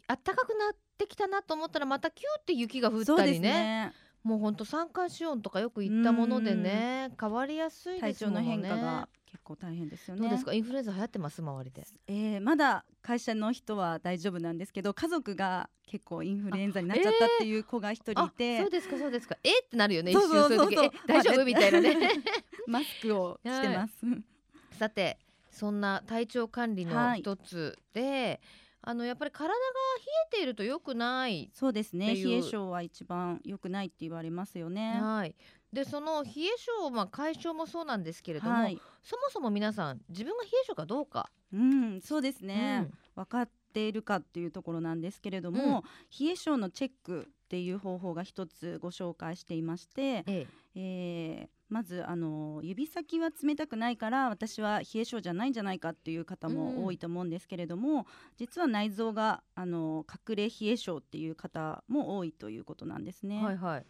[0.07, 3.93] 暖かくなってきたなと思ったらまたキューって雪が降っそうですたりねね。
[4.23, 10.21] もうほんと三寒四温とかよく言ったものでね変わりやすい体調ですもの変化が結構大変ですよね。
[10.21, 10.53] どうですか？
[10.53, 11.41] インフルエンザ流行ってます？
[11.41, 11.88] 周りで。
[12.07, 19.38] えーまだ会社の人は大丈夫なんですけど家族が結構インフルエンザになっちゃったっていう子が一人いあて、そうですかそうですか。
[19.43, 19.60] え？
[19.62, 20.86] ってなるよね一瞬そういう時。
[20.86, 20.91] え？
[21.07, 21.45] 大丈夫？
[21.45, 21.97] みたいなね。
[22.67, 23.93] マスクをしてます。
[24.77, 25.17] さて
[25.49, 27.19] そんな体調管理のはい。
[27.21, 28.41] 一つで、
[28.83, 29.57] あのやっぱり体が冷
[30.33, 32.15] えていると良くないそうですね。
[32.15, 34.99] 冷え性は一番良くないって言われますよね。
[35.01, 35.35] はい
[35.71, 38.77] でその冷え性、まあ、解消もそうなんですけれども、はい。
[39.01, 42.89] そもそも皆さん自分が冷え性かどうか、うん、そうですね。
[42.91, 45.83] うん分かっているかっていうところなんですけれども、
[46.19, 58.05] 冷え性のチェックっていう方法が一つご紹介していまして、えええーまずあの指先は冷たくないから私は冷え性じゃないんじゃないかっていう方うんも多いと思うんですけれども、
[58.36, 63.41] 実は内臓があの隠れ冷え性っていう方も多いということなんですね。
[63.41, 63.86] はいはい。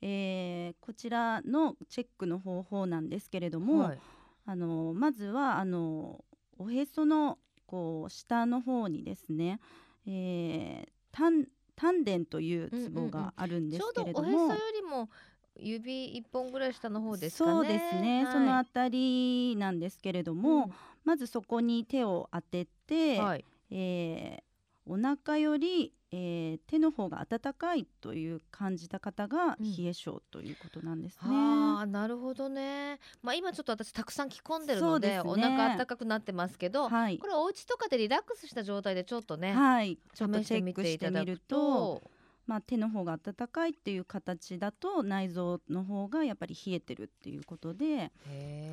[0.00, 3.98] えーこちらのチェックの方法なんですけれども、はい。
[4.46, 6.24] あのまずはあの
[6.58, 9.58] おへそのこう下の方にですね、
[10.06, 15.10] えー、丹丹田というツボがあるんですちょうどけれども、おへそよりも
[15.56, 17.52] 指一本ぐらい下の方ですかね。
[17.52, 18.32] そうですね、はい。
[18.32, 20.70] そのあたりなんですけれども、
[21.04, 23.44] まずそこに手を当てて、はい。
[23.70, 24.54] えー
[24.86, 29.76] お腹より、えー手の方が温かいという感じた方がうん。
[29.76, 31.20] 冷え性ということなんですね。
[31.24, 32.98] ああなるほどね。
[33.22, 35.30] まあ今ちょっと私たくさん着込んでるのでですね。
[35.30, 37.18] お腹暖かくなってますけど、はい。
[37.18, 42.10] これお家とかでリラックスした状態でちょっとね、はい、ちょっとチェックしてみるとと、
[42.46, 48.12] まあ、手の方が温かいっていう形だと内臓の方がやっぱり冷えてるっていうことで、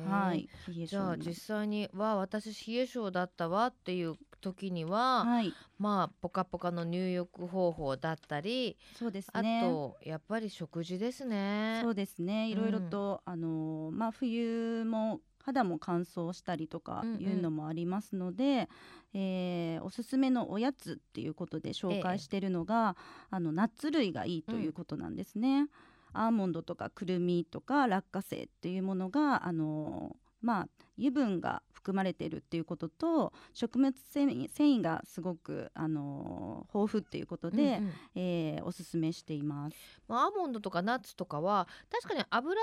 [0.08, 9.62] はい、冷えじゃあ実際にわ私冷え性だったわっていう時には、はい、まあポカポカの入浴方法だったり、そうですあね。
[9.62, 11.80] とやっぱり食事ですね。
[11.82, 12.48] そうですね。
[12.48, 18.66] いろいろと、あのーまあ冬も肌も乾燥したりとかいうのもありますので、うんうん、
[19.14, 25.60] えー、おすすめのおやつっていうことで紹介してるのが、ええ、あのナッツ類がいいということなんですね。
[25.60, 25.68] うん、
[26.12, 42.60] アーモンドとかくるみとか落花生っていうものがあのまあ油分が含まれているっていうことと食物繊維がすごく、あのー、豊富っていうことで、うんうん、えー、おすすめしています、まあ、アーモンドとかナッツとかは確かに油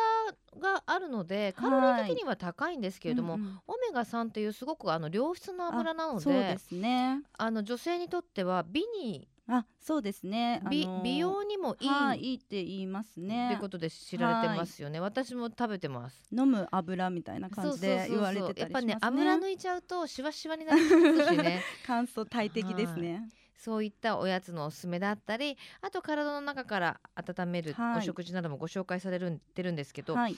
[0.60, 7.22] があるのでカロリー的には高いんですけれども、はいうんうん、オメガ3っていうすごくあの良質な油なのでそうですね。
[7.38, 13.50] あの女性にとっては美にあそうですね、美美容にもいい、はあ、いいって言いますね。
[13.52, 15.00] ってことで知られてますよね。
[15.00, 16.24] 私も食べてます。
[16.32, 18.92] 飲む油みたいな感じで言われてたりしますね。
[18.92, 20.88] やっぱね油抜いちゃうとしわしわになりま
[21.24, 21.64] すしね。
[21.88, 23.28] 乾燥大敵ですね。
[23.58, 30.36] そういったおやつのおすすめだったりあと体の中から温めるお食事などもご紹介されるてるんですけど、はい、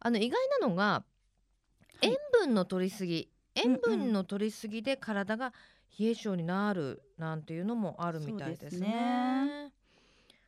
[0.00, 1.04] あの意外なのが
[2.02, 5.52] 塩分の取りすぎ、塩分の取りすぎで体が
[5.98, 8.88] 冷え性になるなんていうのもあるみたいですね。
[8.88, 9.72] ね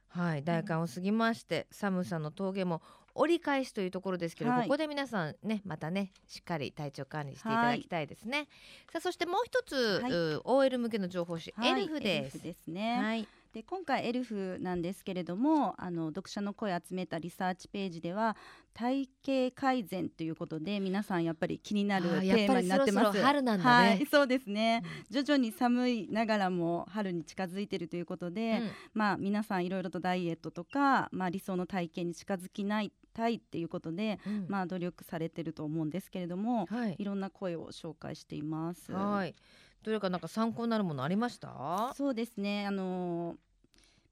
[0.09, 2.81] はい大寒を過ぎまして、寒さの峠も
[3.15, 8.49] 折り返しというところですけど、はい、ここで皆さんねまたねしっかり体調管理していただきたいですね。
[8.93, 12.43] さあそしてもう一つ、はい、OL 向けの情報誌、エルフです。
[12.43, 12.99] ですね。
[12.99, 18.37] はいで今回エルフなんですけれどもあの読者の声を集めたリサーチページでは
[18.75, 23.19] 体型改善ということで皆さんやっぱり気になるテーマになってます。
[23.19, 38.93] 春なんだね、はい、そうですね、うん、徐々に寒いながらも春に近づいているということで、うん、まあ皆さんいろいろとダイエットとか、まあ、理想の体型に近づきないたいっていうことで、うん、まあ努力されてると思うんですけれども、はい、いろんな声を紹介しています。
[38.93, 39.35] はい
[39.83, 41.93] どれかなんか参考になるものありました？
[41.97, 42.67] そうですね。
[42.67, 43.37] あの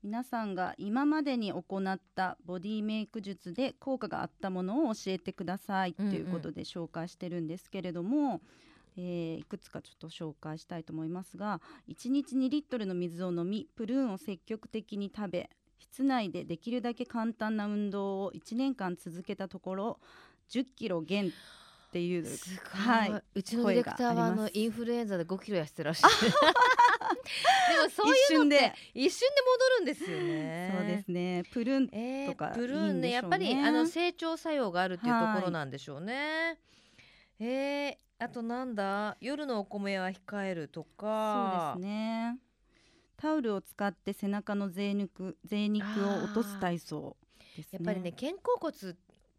[0.04, 8.40] 皆さんが今までに行ったボディメイク術で効果があったものを教えてくださいということで紹介してるんですけれども、うんうん、
[8.98, 20.00] えー、いくつかちょっと紹介したいと思いますが1日2リットルの水を飲みプルーンを積極的に食べ室内でできるだけ簡単な運動を1年間続けたところ
[20.50, 21.32] 10キロ減
[21.94, 22.26] っていう
[22.72, 26.28] はい、うちのディレクターはあのインフルエンザで5キロ痩せてらっしゃる で
[27.84, 30.74] もそういうのって一瞬で戻るんですよね。
[30.76, 31.44] そうですね。
[31.52, 31.86] プルーン
[32.32, 36.58] とか、えー、プルーンねやっぱりあの成長作用があるっていうところなんでしょうね。
[37.38, 39.16] えー、あとなんだ？
[39.20, 41.74] 夜のお米は控えるとか。
[41.76, 42.38] そうですね。
[43.16, 47.16] タオルを使って背中の贅肉贅肉を落とす体操、
[47.56, 48.94] ね、やっぱりね肩甲骨っ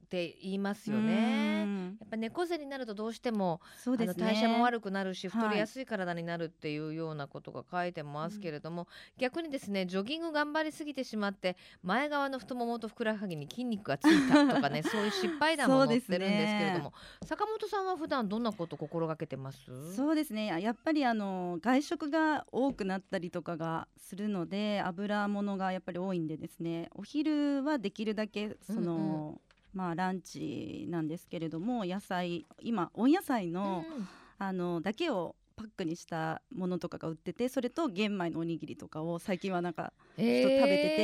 [0.06, 1.56] て言いますよね。
[2.00, 8.88] やっぱ猫背になるとどうしてもそうです、ね、代謝も悪くなるし太りやすい体になるっていうようなことが書いてますけれども、は
[9.18, 16.92] い、逆にですねジョギング頑張りすぎてしまって前側の太ももとふくらはぎに筋肉がついたとかね そういう失敗談も載ってるんですけれども、ね、
[17.26, 19.96] 坂本さんは普段どんなこと心がけてます？
[19.96, 20.48] そうですね。
[20.62, 29.40] やっぱりあの外食が多くなったりとかがするので油物がやっぱり多いんでですねお昼はできるだけその、うんうん
[29.76, 33.84] まあ、ランチなんですけれども野菜今温野菜の,、
[34.40, 41.02] あのだけをパックにしたものとかが売っててそれと玄米のおにぎりとかを最近はなんかちょっと食べてて、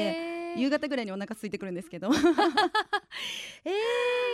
[0.54, 2.10] えー、夕方ぐらいにお腹空いてくるんですけど。
[3.64, 3.72] えー、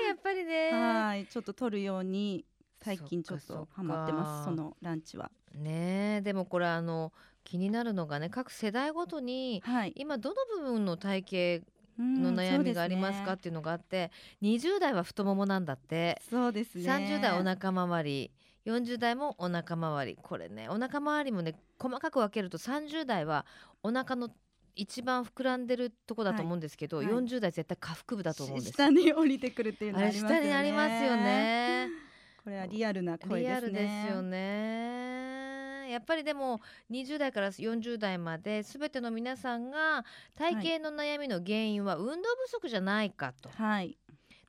[0.08, 0.72] やっぱりね。
[0.72, 2.46] はいちょっと取るように
[2.82, 5.32] 最近ちょっとハマってますそのランチは。
[5.56, 7.12] ねでもこれあの
[7.44, 16.22] 気になるのがね各世代ごとに、はい、今どの部分の体型の悩みがありますかっていうのがあって、ね、20代は太ももなんだって。
[16.30, 16.86] そうですね。
[16.86, 18.32] 30代お腹周り
[18.66, 20.18] 40代もお腹周り。
[20.22, 23.46] これねお腹周りもね細かく分けると30代は
[23.84, 24.30] お腹の
[24.76, 27.08] 一番膨らんでるとこだと思うんですけど、はい。
[27.08, 28.74] はい、40代絶対下腹部だと思うんです。
[28.74, 30.36] 下に降りてくるっていうのありますよね。
[30.36, 31.90] 下にありますよね。
[32.44, 33.50] これはリアルな声ですね。
[33.50, 35.07] リアルですよね
[35.90, 43.50] やっぱりでも20代から40代まで全ての皆さんが体型の悩みの原因は運動不足じゃないかと。
[43.50, 43.98] はい。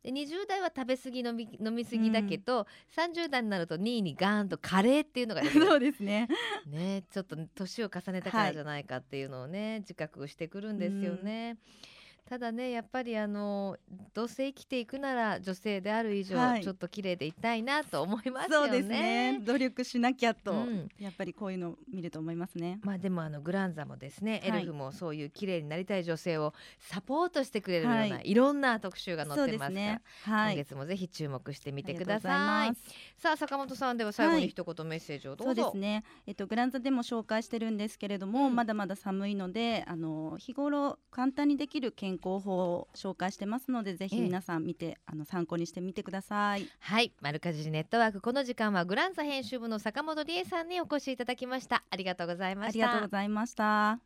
[0.03, 2.65] で20代は食べ過ぎ飲み飲み過ぎだけど、うん、
[3.03, 6.29] 30代になると2位にガーンとカレーっていうのが そうですね。
[6.67, 11.59] ねちょっと年を重ねたからじゃないかっていうのをね、はい、自覚してくるんですよね。
[11.83, 11.98] うん
[12.29, 13.79] ただねやっぱりあの
[14.13, 18.69] どうせ生きていくなら女性である以上、はい、ちょっと綺麗でいたいなと思いますよね。
[18.69, 22.81] そうですね努力しなきゃと、うん、やっぱりこういうの見ると思いますね。
[22.83, 32.75] まあでもあのグランザもですね、エルフもそういう綺麗になりたい女性をサポートしてくれるような、はい、いろんな特集が載ってますから、ねはい、今月もぜひ注目してみてください。
[33.17, 35.63] さあ坂本さんでは最後に一言メッセージをどうぞ。
[35.63, 36.05] そうですね。
[36.27, 54.01] えっとグランザでも紹介してるんですけれども、うん、まだまだ寒いのであの日頃簡単にできる健健康法を紹介してますのでぜひ皆さん見て、あの参考にしてみてくださいはいマルカジネットワークこの時間はグランサ編集部の坂本理恵さんにお越しいただきましたありがとうございましたありがとうございました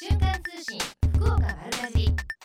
[0.00, 0.80] 瞬間通信
[1.14, 2.35] 福岡丸かじり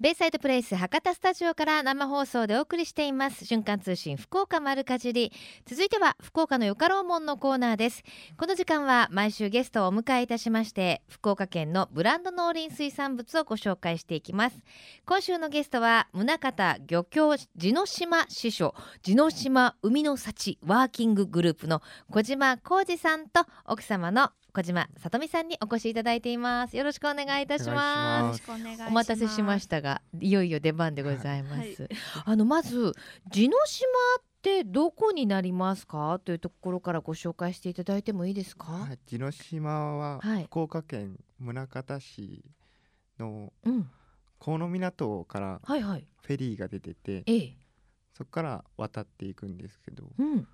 [0.00, 3.44] ベイサイドプレイス博多スタジオから生放送でお送りしています。
[3.44, 5.30] 瞬間通信福岡丸かじり。
[5.66, 8.02] 続いては福岡のよかろうもんのコーナーです。
[8.38, 14.56] この時間は毎週ゲストをお迎えいたしまして福岡県のブランド農林水産物をご紹介していきます。
[15.04, 26.76] 今週のゲストは宗像漁協地の島支所地の島海の幸ワーキンググループの小島浩二さんと奥様の小島さとみさんにお越しいただいています。
[26.76, 28.42] よろしくお願いいたします。
[28.42, 28.88] よろしくお願いします。
[28.88, 31.90] お待たせしましたがいよいよ出番でございます、はい。
[32.24, 32.92] あのまず
[33.30, 33.86] 地の島
[34.20, 36.20] ってどこになりますか？
[36.24, 40.44] というところからご紹介していただいてもいいですか、はい、地の島ははい。
[40.44, 42.44] 福岡県宗像市
[43.18, 43.90] のうん。
[44.42, 47.56] 河野港からフェリーが出ててええ。
[48.14, 50.04] そこから渡っていくんですけど。
[50.18, 50.48] うん。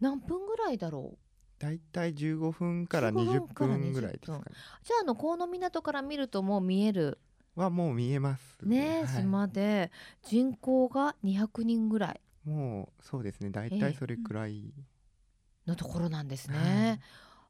[0.00, 1.16] 何分ぐらいだろ
[1.64, 4.44] うだいたい15分から15 20分ぐらいですかね。
[4.82, 7.18] じゃああの河野港から見るともう見える。
[7.54, 8.58] はもう見えます。
[8.62, 9.22] ね、はい。
[9.22, 9.90] 島で。
[10.22, 12.20] 人口が200人ぐらい。
[12.44, 13.50] もうそうですね。
[13.50, 13.80] だいええ。
[13.80, 14.72] たいそれくらい、
[15.66, 17.00] のところなんですね、はい。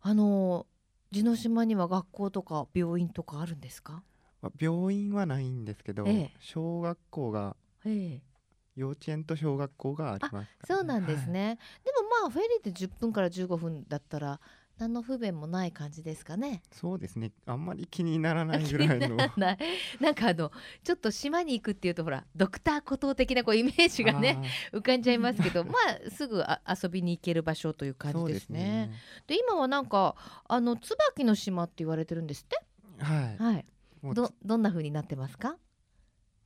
[0.02, 0.66] あの
[1.10, 4.02] 地の島には学校とか病院とかあるんですか？
[4.42, 6.30] まあ病院はないんですけど、ええ。
[6.38, 8.33] 小学校がええ
[8.76, 11.28] 幼稚園と小学校がありますね、そうなんですはい。
[11.30, 14.40] ね、でもまあフェリーで10分から15分だったら
[14.78, 16.60] 何の不便もない感じですかね。
[16.72, 17.30] そうですね。
[17.46, 19.16] あんまり気にならないぐらいの。
[19.16, 19.58] なない。
[20.00, 20.50] なんかあの
[20.82, 24.36] ちょっと島に行くっていうとほらドクター孤島的なこうイメージがね
[24.72, 25.74] 浮かんじゃいますけど ま
[26.06, 28.90] あすぐあ遊びに行ける場所という感じですね。
[29.28, 30.16] で今はなんか
[30.48, 32.60] あの椿の島って言われてるんですって？
[32.98, 33.38] はい。
[33.38, 33.66] はい。
[34.12, 35.56] どどんな風になってますか？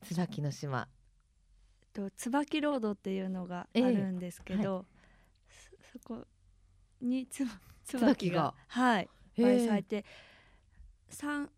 [0.02, 0.86] 椿の島
[1.98, 4.86] と椿ロードっていうのがあるんですけど、
[5.82, 6.24] そそこ
[7.00, 7.50] につば
[7.84, 8.42] 椿椿が。
[8.42, 9.02] がはい。
[9.02, 10.04] いっへぱいえ咲いて
[11.08, 11.50] 三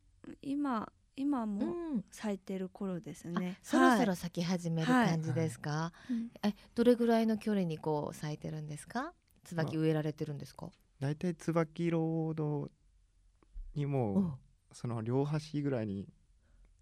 [0.43, 2.05] 今今うもん。
[2.11, 3.59] 咲いてる頃ですあね。
[3.63, 4.17] そろそろはい。
[4.17, 6.31] 咲き始める感じですか、うん。
[6.43, 9.13] えどれぐらいの距離にこう咲いてるんですか？
[9.45, 10.71] 椿植えられてるんですか？
[11.01, 12.71] だいたい椿ロード
[13.75, 14.35] にも、うん。
[14.73, 16.09] その両端ぐらいに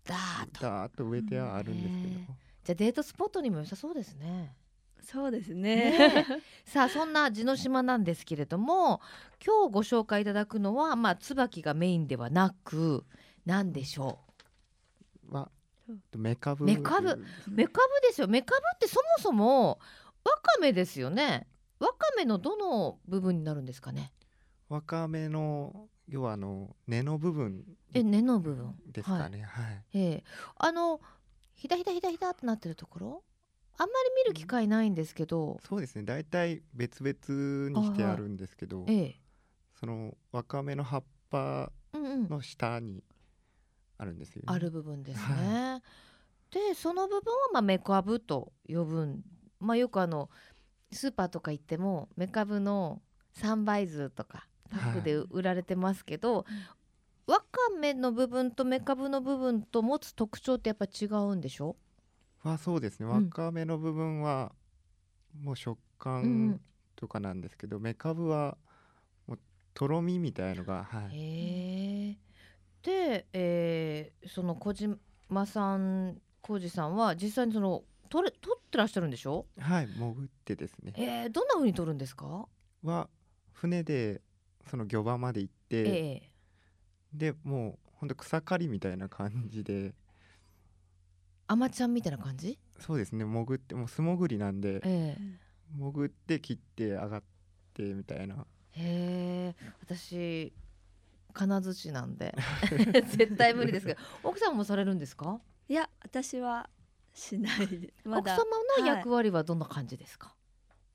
[0.04, 0.60] だーっと。
[0.62, 2.20] ダーッと植えてはあるんですけど、
[2.68, 4.54] じゃあデートスポットにも良さそうですね。
[5.02, 5.90] そうですね。
[5.90, 6.26] ね。
[6.66, 9.00] さあそんな地の島なんですけれども
[9.42, 13.06] 今日ご紹介いただくのはまあ椿がメインではなく
[13.46, 14.18] 何でしょ
[15.30, 15.50] は
[15.86, 16.18] そう。
[16.18, 17.08] メカブメカブ。
[17.08, 18.28] うメカブですよ。
[18.28, 19.78] メカブってそもそも
[20.22, 21.48] わかめですよね。
[21.78, 24.12] わかめのどの部分になるんですかね？
[24.68, 28.78] わかめの要はあの根の部分え根の部分。
[28.92, 29.40] ですかね。
[29.40, 30.24] はい、ええ。
[30.56, 31.00] あの
[31.58, 33.22] ひだひだひだひだってなってるところ？
[33.76, 36.04] あんまり見る機会ないんですけど、そうですね。
[36.04, 39.20] だいたい別々にしてあるんですけどええ。
[39.78, 42.28] そのわかめの葉っぱうんうん。
[42.28, 43.02] の下に
[43.98, 45.82] あるんですよ、ね、ある部分ですね。
[46.50, 49.22] でその部分はまあメカブと呼ぶん、
[49.58, 50.30] まあ、よくあの
[50.92, 53.02] スーパーとか行ってもメカブの
[53.36, 56.46] 3倍図とかパックで売られてますけど、
[57.28, 57.44] わか
[57.78, 61.76] めの部分とメカブの部分と持つ特徴ってやっぱ違うんでしょ？
[62.42, 63.06] はそうですね。
[63.06, 63.12] うん。
[63.26, 64.52] わかめの部分は
[65.42, 66.58] もう食感
[66.96, 68.56] とかなんですけど、メカブは
[69.26, 69.38] もう
[69.74, 72.16] とろみみたいのが、はい。
[72.82, 79.44] で、えーその小島さん浩二さんは実際にその取れ取ってらっしゃるんでしょ？
[79.58, 80.94] はい潜ってですね。
[80.96, 82.46] えーどんな風に取るんですか？
[82.82, 83.08] は
[83.52, 84.22] 船で
[84.70, 86.30] その漁場まで行って、ええ
[87.12, 89.94] でもうほんと草刈りみたいな感じで。
[91.46, 92.58] アマちゃんみたいな感じ？
[92.78, 94.80] そうですね潜ってもう素潜りなんで。
[94.84, 95.18] ええ。
[95.76, 97.22] 潜って切って上がっ
[97.74, 98.46] てみたいな。
[98.72, 99.56] へえ。
[99.80, 100.52] 私
[101.32, 102.34] 金槌なんで。
[103.16, 104.00] 絶対無理ですけど。
[104.22, 106.68] 奥さんもされるんですか、いや私は
[107.14, 108.34] しないでまだ。
[108.34, 110.34] 奥様の役割はどんな感じですか、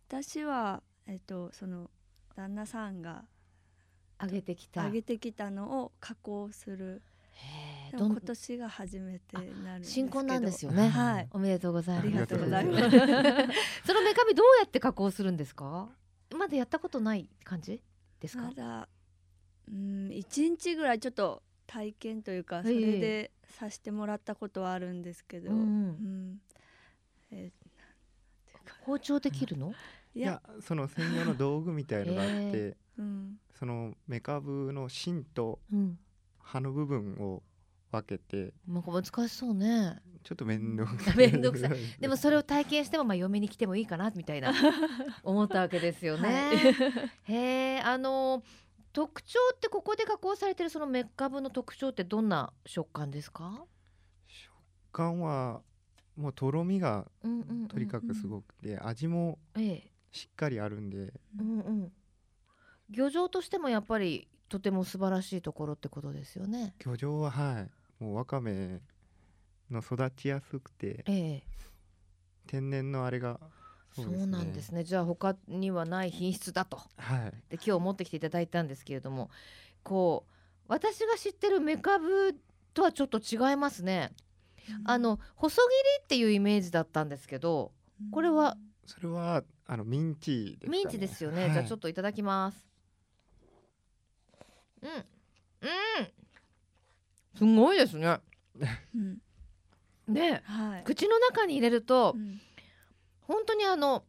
[0.07, 1.89] 私はえっとその
[2.35, 3.25] 旦那さんが
[4.25, 4.85] 上げてきた。
[4.85, 7.01] 上げてきたのを加工する。
[7.95, 10.07] 今年が初めてになるんですけど。
[10.07, 10.87] 新婚なんですよね。
[10.89, 11.27] はい。
[11.31, 12.07] おめでとうございます。
[12.07, 12.89] ありがとうございます。
[13.85, 15.89] そのメカビどうやって加工するんですか？
[16.35, 17.79] まだやったことない感じ
[18.19, 18.43] ですか？
[18.43, 18.89] まだ
[19.67, 22.73] うん1日ぐらいちょっと体験というかそえ。
[22.73, 25.59] えれでさせてもらったことはあるんですけど、うん
[27.31, 27.51] うん。
[28.85, 29.73] 包丁できるの？
[30.15, 30.41] いや。
[30.61, 32.35] その専用の道具みたいのがあって、
[32.73, 35.99] へうん、そのメカブの芯とうん
[36.39, 37.41] 葉の部分を
[37.91, 40.01] 分けてなんか難しそうね。
[40.23, 41.17] ちょっと面倒くさい。
[41.17, 41.71] 面倒くさい。
[41.99, 44.53] でもそれを体験してもまあ嫁に来てもいいかなみたいな
[45.23, 48.43] 思ったわけですよね、はい、へえあの
[48.93, 53.65] 特徴ってここで加工されてるそのメカブの特徴ってどんな食感ですか？
[54.27, 54.53] 食
[54.91, 55.61] 感は
[56.15, 57.09] もうとろみが
[57.67, 59.39] とにかくすごくて、味も
[60.11, 61.93] しっかりあるんで、うんうん、
[62.89, 66.75] 漁場としてもやっぱりとても素晴らしいところってことですよね。
[66.85, 68.81] 漁場ははいもうわかめ
[69.71, 71.43] の育ちやすくて、ええ、
[72.47, 73.39] 天然のあれが
[73.95, 74.83] そう、ね,、なんですね。
[74.83, 79.29] じゃあ他にはない品質だと、はい、で今日持ってきていただいたんですけれども
[79.83, 80.31] こう
[80.67, 82.35] 私が知ってるメカブ
[82.73, 84.11] とはちょっと違いますね、
[84.69, 85.67] うん、あの細切
[85.99, 87.71] りっていうイメージだったんですけど
[88.11, 92.72] これはそれはあのミンチです、ね、ミンチですよね、はい、じゃあちょっといただきます
[94.83, 94.89] うん。
[94.89, 96.07] うん。
[97.35, 98.19] すごいですね、
[98.95, 99.17] うん、
[100.07, 102.39] ね、はい、口の中に入れると、うん、
[103.21, 104.03] 本当にあの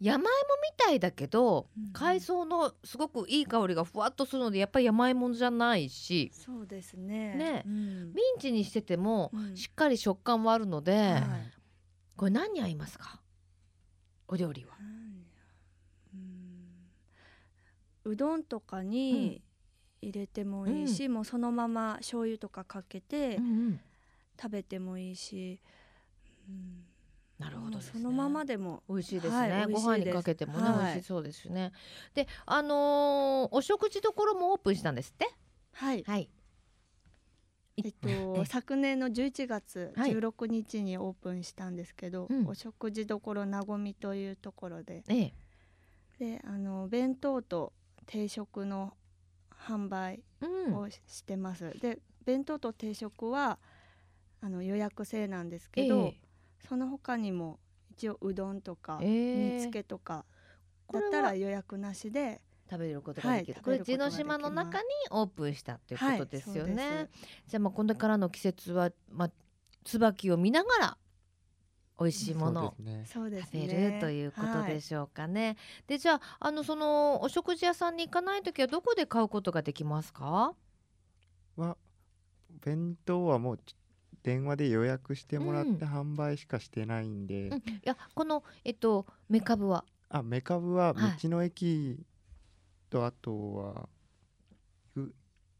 [0.00, 0.32] 山芋み
[0.78, 7.34] たいだけど、うん、海藻のすごくいい香りがふわっとするのでやっぱり山芋じゃないしそうですね。
[7.34, 11.22] ね、うん、ミンチにしててもしっかり食感はあるので、はい、
[12.16, 13.20] これ何に合いますか？
[14.28, 14.78] お料理は、
[18.04, 19.42] うどんとかに
[20.04, 23.80] 入れてもいいし、もうそのまま醤油とかかけて、うんうん。
[24.40, 25.60] 食べてもいいし、
[26.48, 26.84] うん、
[27.38, 31.72] なるほど、ね、そのままでも美味しいですね、はい、ご飯にかけてもね、はい、美味しそうですね。
[32.14, 35.30] であのー、お食事処もオープンしたんですって？
[35.72, 36.28] はい、はい、
[37.76, 45.34] えっと、昨年の11月16日にオープンしたんですけど、はいお食事処なごみというところで、ええ、
[46.18, 47.72] であの弁当と
[48.06, 48.94] 定食の
[49.66, 50.22] 販売
[50.72, 53.58] をしてます、うん、で弁当と定食は
[54.40, 57.58] あの予約制なんですけど、えー、その他にも
[57.90, 60.24] 一応うどんとか煮付けとか
[60.92, 62.40] だったら予約なしで
[62.70, 67.08] 食べることができる、はい、これ地の島の中にオープンしたっていうことですよね、はい、
[67.46, 69.30] じゃあまあこれからの季節はまあ
[69.84, 70.96] 椿を見ながら
[71.98, 72.74] 美味しいものを
[73.06, 75.46] 食べるということでしょうかね。
[75.46, 80.54] はい、でじゃああのそのお食事屋さんに行かない時はどこで買うことができますか？
[81.56, 81.76] は
[82.64, 83.58] 弁当はもう
[84.22, 89.84] 電話で予約してもらって販売しかしてないんで、うん、いやこのえっとメカブは？
[90.08, 91.98] あメカブは道の駅
[92.90, 93.88] と、あとは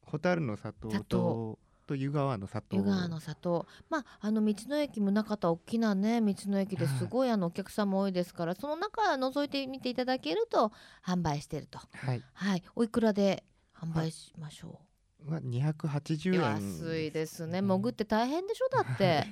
[0.07, 2.77] 蛍の里とと湯川の里。
[2.77, 3.67] 湯川の里。
[3.91, 10.73] まああの道の駅も中田大きなね道の駅ですごいあのお客さんも多いですからその中覗いてみていただけると
[11.05, 11.79] 販売してると。
[11.93, 13.45] はい、はい、おいくらで
[13.77, 14.81] 販売しましょ
[15.29, 17.61] う、は280円安いですね。
[17.61, 18.69] 潜って大変でしょ？
[18.71, 19.27] だって。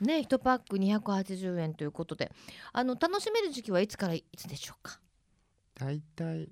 [0.00, 2.30] ね1パック280円ということで。
[2.72, 5.00] あの楽しめる時期はいつからいつでしょうか？
[5.74, 6.50] だいたい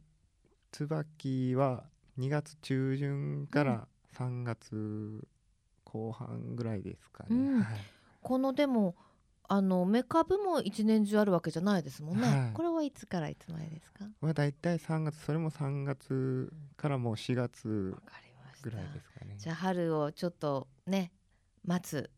[0.72, 1.84] 椿は
[2.18, 5.26] 2月中旬から3月
[5.84, 7.60] 後半ぐらいですかね、うん。
[7.62, 7.78] はい、
[8.22, 8.94] このでも
[9.48, 14.04] あのメカブも一年中あるわけじゃないですもんね、はい、これはいつからいつまでですか？
[14.20, 17.94] はだいたい3月それも3月からもう4月
[18.62, 19.36] ぐらいですかね。
[19.38, 21.12] じゃあ春をちょっとね
[21.64, 22.10] 待つ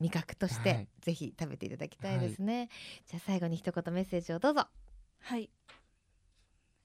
[0.00, 2.68] 味覚として、はい、ぜひ食べていただきたいですね、はい、
[3.06, 4.66] じゃあ最後に一言メッセージをどうぞ。
[5.20, 5.48] はい。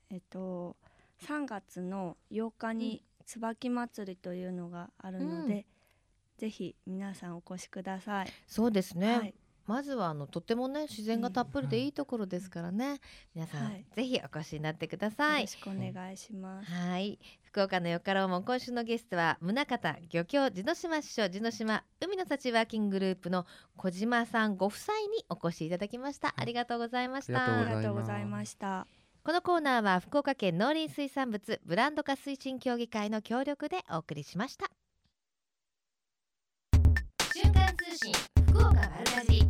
[0.10, 0.78] えっと
[1.28, 5.66] 3月の8日に椿祭りというのがあるので、うん、
[6.38, 8.28] ぜひ皆さんお越しください。
[8.48, 9.34] そうですね、はい、
[9.66, 13.00] まずはあのとてもね自然がたっぷりでいいところですからね、うん、
[13.36, 15.42] 皆さん、はい、ぜひお越しになってください。
[15.42, 16.72] よろしくお願いします。
[16.72, 17.20] はい。
[17.44, 23.46] 福岡のよからも今週のゲストは宗像漁協地の島支所地の島海の幸ワーキンググループの
[23.78, 27.60] 小島さんご夫妻にお越しいただきました、ありがとうございました。
[27.60, 28.88] ありがとうございました
[29.26, 34.70] このコーナーは福岡県農林水産物ブランド化推進協議会の協力でお送りしました。
[37.34, 38.14] 瞬間通信
[38.46, 39.44] 福岡丸かじ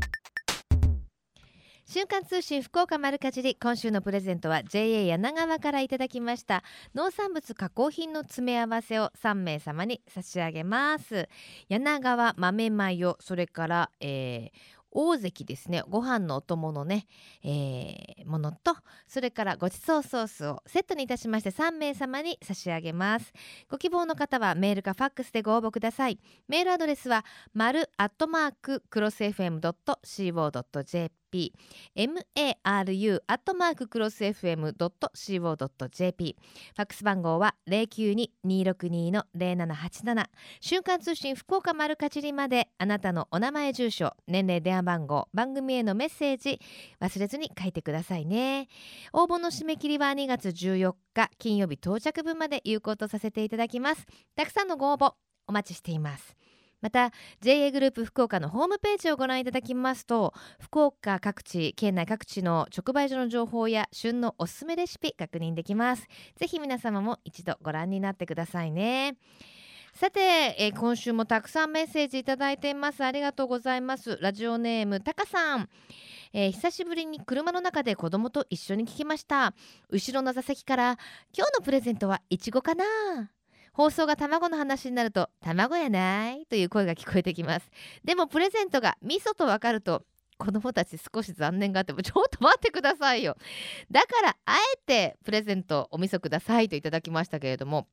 [1.87, 6.63] 瞬間通信福岡丸かじり今週のプレゼントは JA 柳川からいただきました。
[6.93, 11.27] 農産物加工品の詰め合わせを3名様に差し上げます。
[11.67, 15.83] 柳川豆マヨそれから、えー、大関ですね。
[15.89, 17.07] ご飯のお供のね、
[17.43, 18.75] えー、ものと
[19.07, 23.33] それからごちそうソースをセットにいたしまして3名様に差し上げます。
[23.69, 26.19] ご希望の方はメールかファックスでご応募ください。
[26.47, 36.35] メールアドレスは丸アットマーククロス FM.co.jp maru アットマーククロス FM.co.jp
[36.75, 40.25] ファックス番号は092-262-0787
[40.61, 46.59] 瞬間通信福岡丸かじりまであなたのお名前住所年齢電話番号番組へのメッセージ
[47.01, 48.67] 忘れずに書いてくださいね。
[49.11, 54.05] 応募の締め切りは2月14日金曜日到着分まで有効とさせていただきます。
[54.35, 55.13] たくさんのご応募
[55.47, 56.35] お待ちしています。
[56.83, 66.05] また JA グループ福岡のホームページをご覧いただきますと福岡各地県内各地の直売所の情報や旬のおすすめレシピ確認できます。
[66.35, 69.15] ぜひ皆様も一度ご覧になってくださいね。
[69.93, 70.19] さて、
[70.59, 73.01] えー、今週もたくさんメッセージいただいています。
[73.01, 74.17] ありがとうございます。
[74.19, 75.69] ラジオネームたかさん。
[76.33, 79.53] えー、久しぶりに車の中で子供と一緒に聞きました。
[79.89, 80.97] 後ろの座席から
[81.33, 82.83] 今日のプレゼントはいちごかな。
[83.73, 86.45] 放送が卵の話になると卵やない？
[86.45, 87.69] という声が聞こえてきます。
[88.03, 90.03] でもプレゼントが味噌と分かると
[90.37, 93.35] 子供たち少し残念があってもちょっと待ってくださいよ。
[93.91, 97.87] だからあえてプレゼントお味噌くださいといただきましたけれども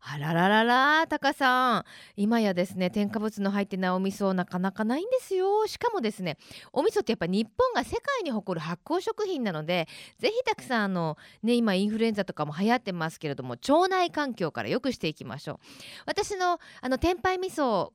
[0.00, 1.84] あららららタカさん。
[2.16, 5.66] 今やですね添加物の入ってないお味噌なかなかないんですよ。
[5.66, 6.36] しかもですね
[6.72, 9.88] お味噌ってやっぱ日本が世界に誇る発酵食品なので
[10.18, 15.58] ぜひたくさんあのね今インフルエンザとかも流行ってますけれども腸内環境から良くしていきましょう。
[16.06, 17.90] 私のあの天杯味噌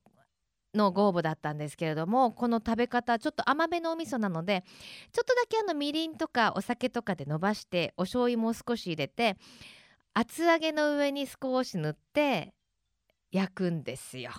[0.76, 4.64] のご応募だったんですけれどもこの食べ方ちょっと甘めのお味噌なので
[5.12, 9.36] ちょっとだけあのみりんとかお酒とかで伸ばしてお醤油も少し入れて
[10.20, 12.54] 厚揚げの上に少し塗って
[13.32, 14.32] 焼くんですよ。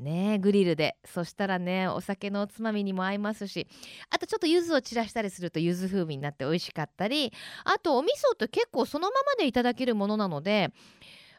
[0.00, 3.68] ねグリルでそしたらねお酒のおつまみにも合いますし
[4.10, 7.32] あとちょっと柚子を散らしたりすると柚子風味になって美味しかったり
[7.64, 10.72] あとお味噌って結構そのままでいただけるものなので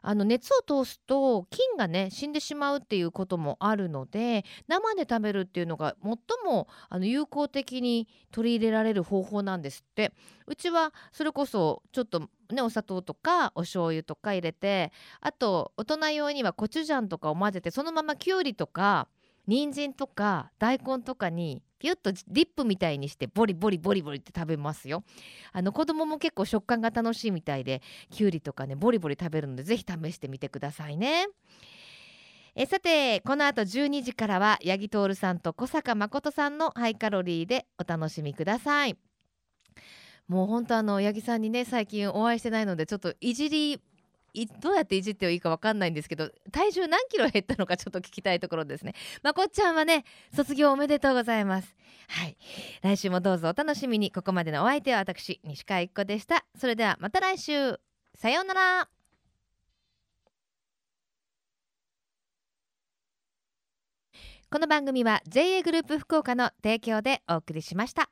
[0.01, 6.15] あの熱を通すと菌がね死んでしまうっていうこともあるので生で食べるっていうのが最
[6.45, 10.13] もあの有効的に取り入れられる方法なんですって
[10.47, 14.91] うちはそれこそちょっとねお砂糖とかお醤油とか入れて
[15.21, 19.07] あと大人用にはコチュジャンとかを混ぜてそのままきゅうりとか
[19.47, 25.03] 人参とか大根とかにピュッとディップみたいにしてボリボリボリボリって食べますよ。
[25.53, 31.27] あの子供も結構食感が楽しいみたいできゅうりとかねボリボリ食べるのでぜひ試してみてくださいね。
[32.55, 38.97] えさてこの後12時からは八木徹さんと小坂誠さんのハイカロリーでお楽しみください。
[40.27, 43.81] もう本当あの八木さんにね最近お会いしてないのでちょっといじり
[44.61, 48.93] どうやっていじっていいか分かんないんですけど体重何キロ減ったのかちょっと聞きたいところですね。
[49.23, 50.03] まこっちゃんはね
[50.35, 51.75] 卒業おめでとうございます。
[52.09, 52.37] はい。
[52.81, 54.11] 来週もどうぞお楽しみに。
[54.11, 56.45] ここまでのお相手は私西川一子でした。
[56.55, 57.79] それではまた来週。
[58.15, 58.89] さようなら。
[64.49, 68.09] この番組は JA グループ福岡の提供でお送りしました。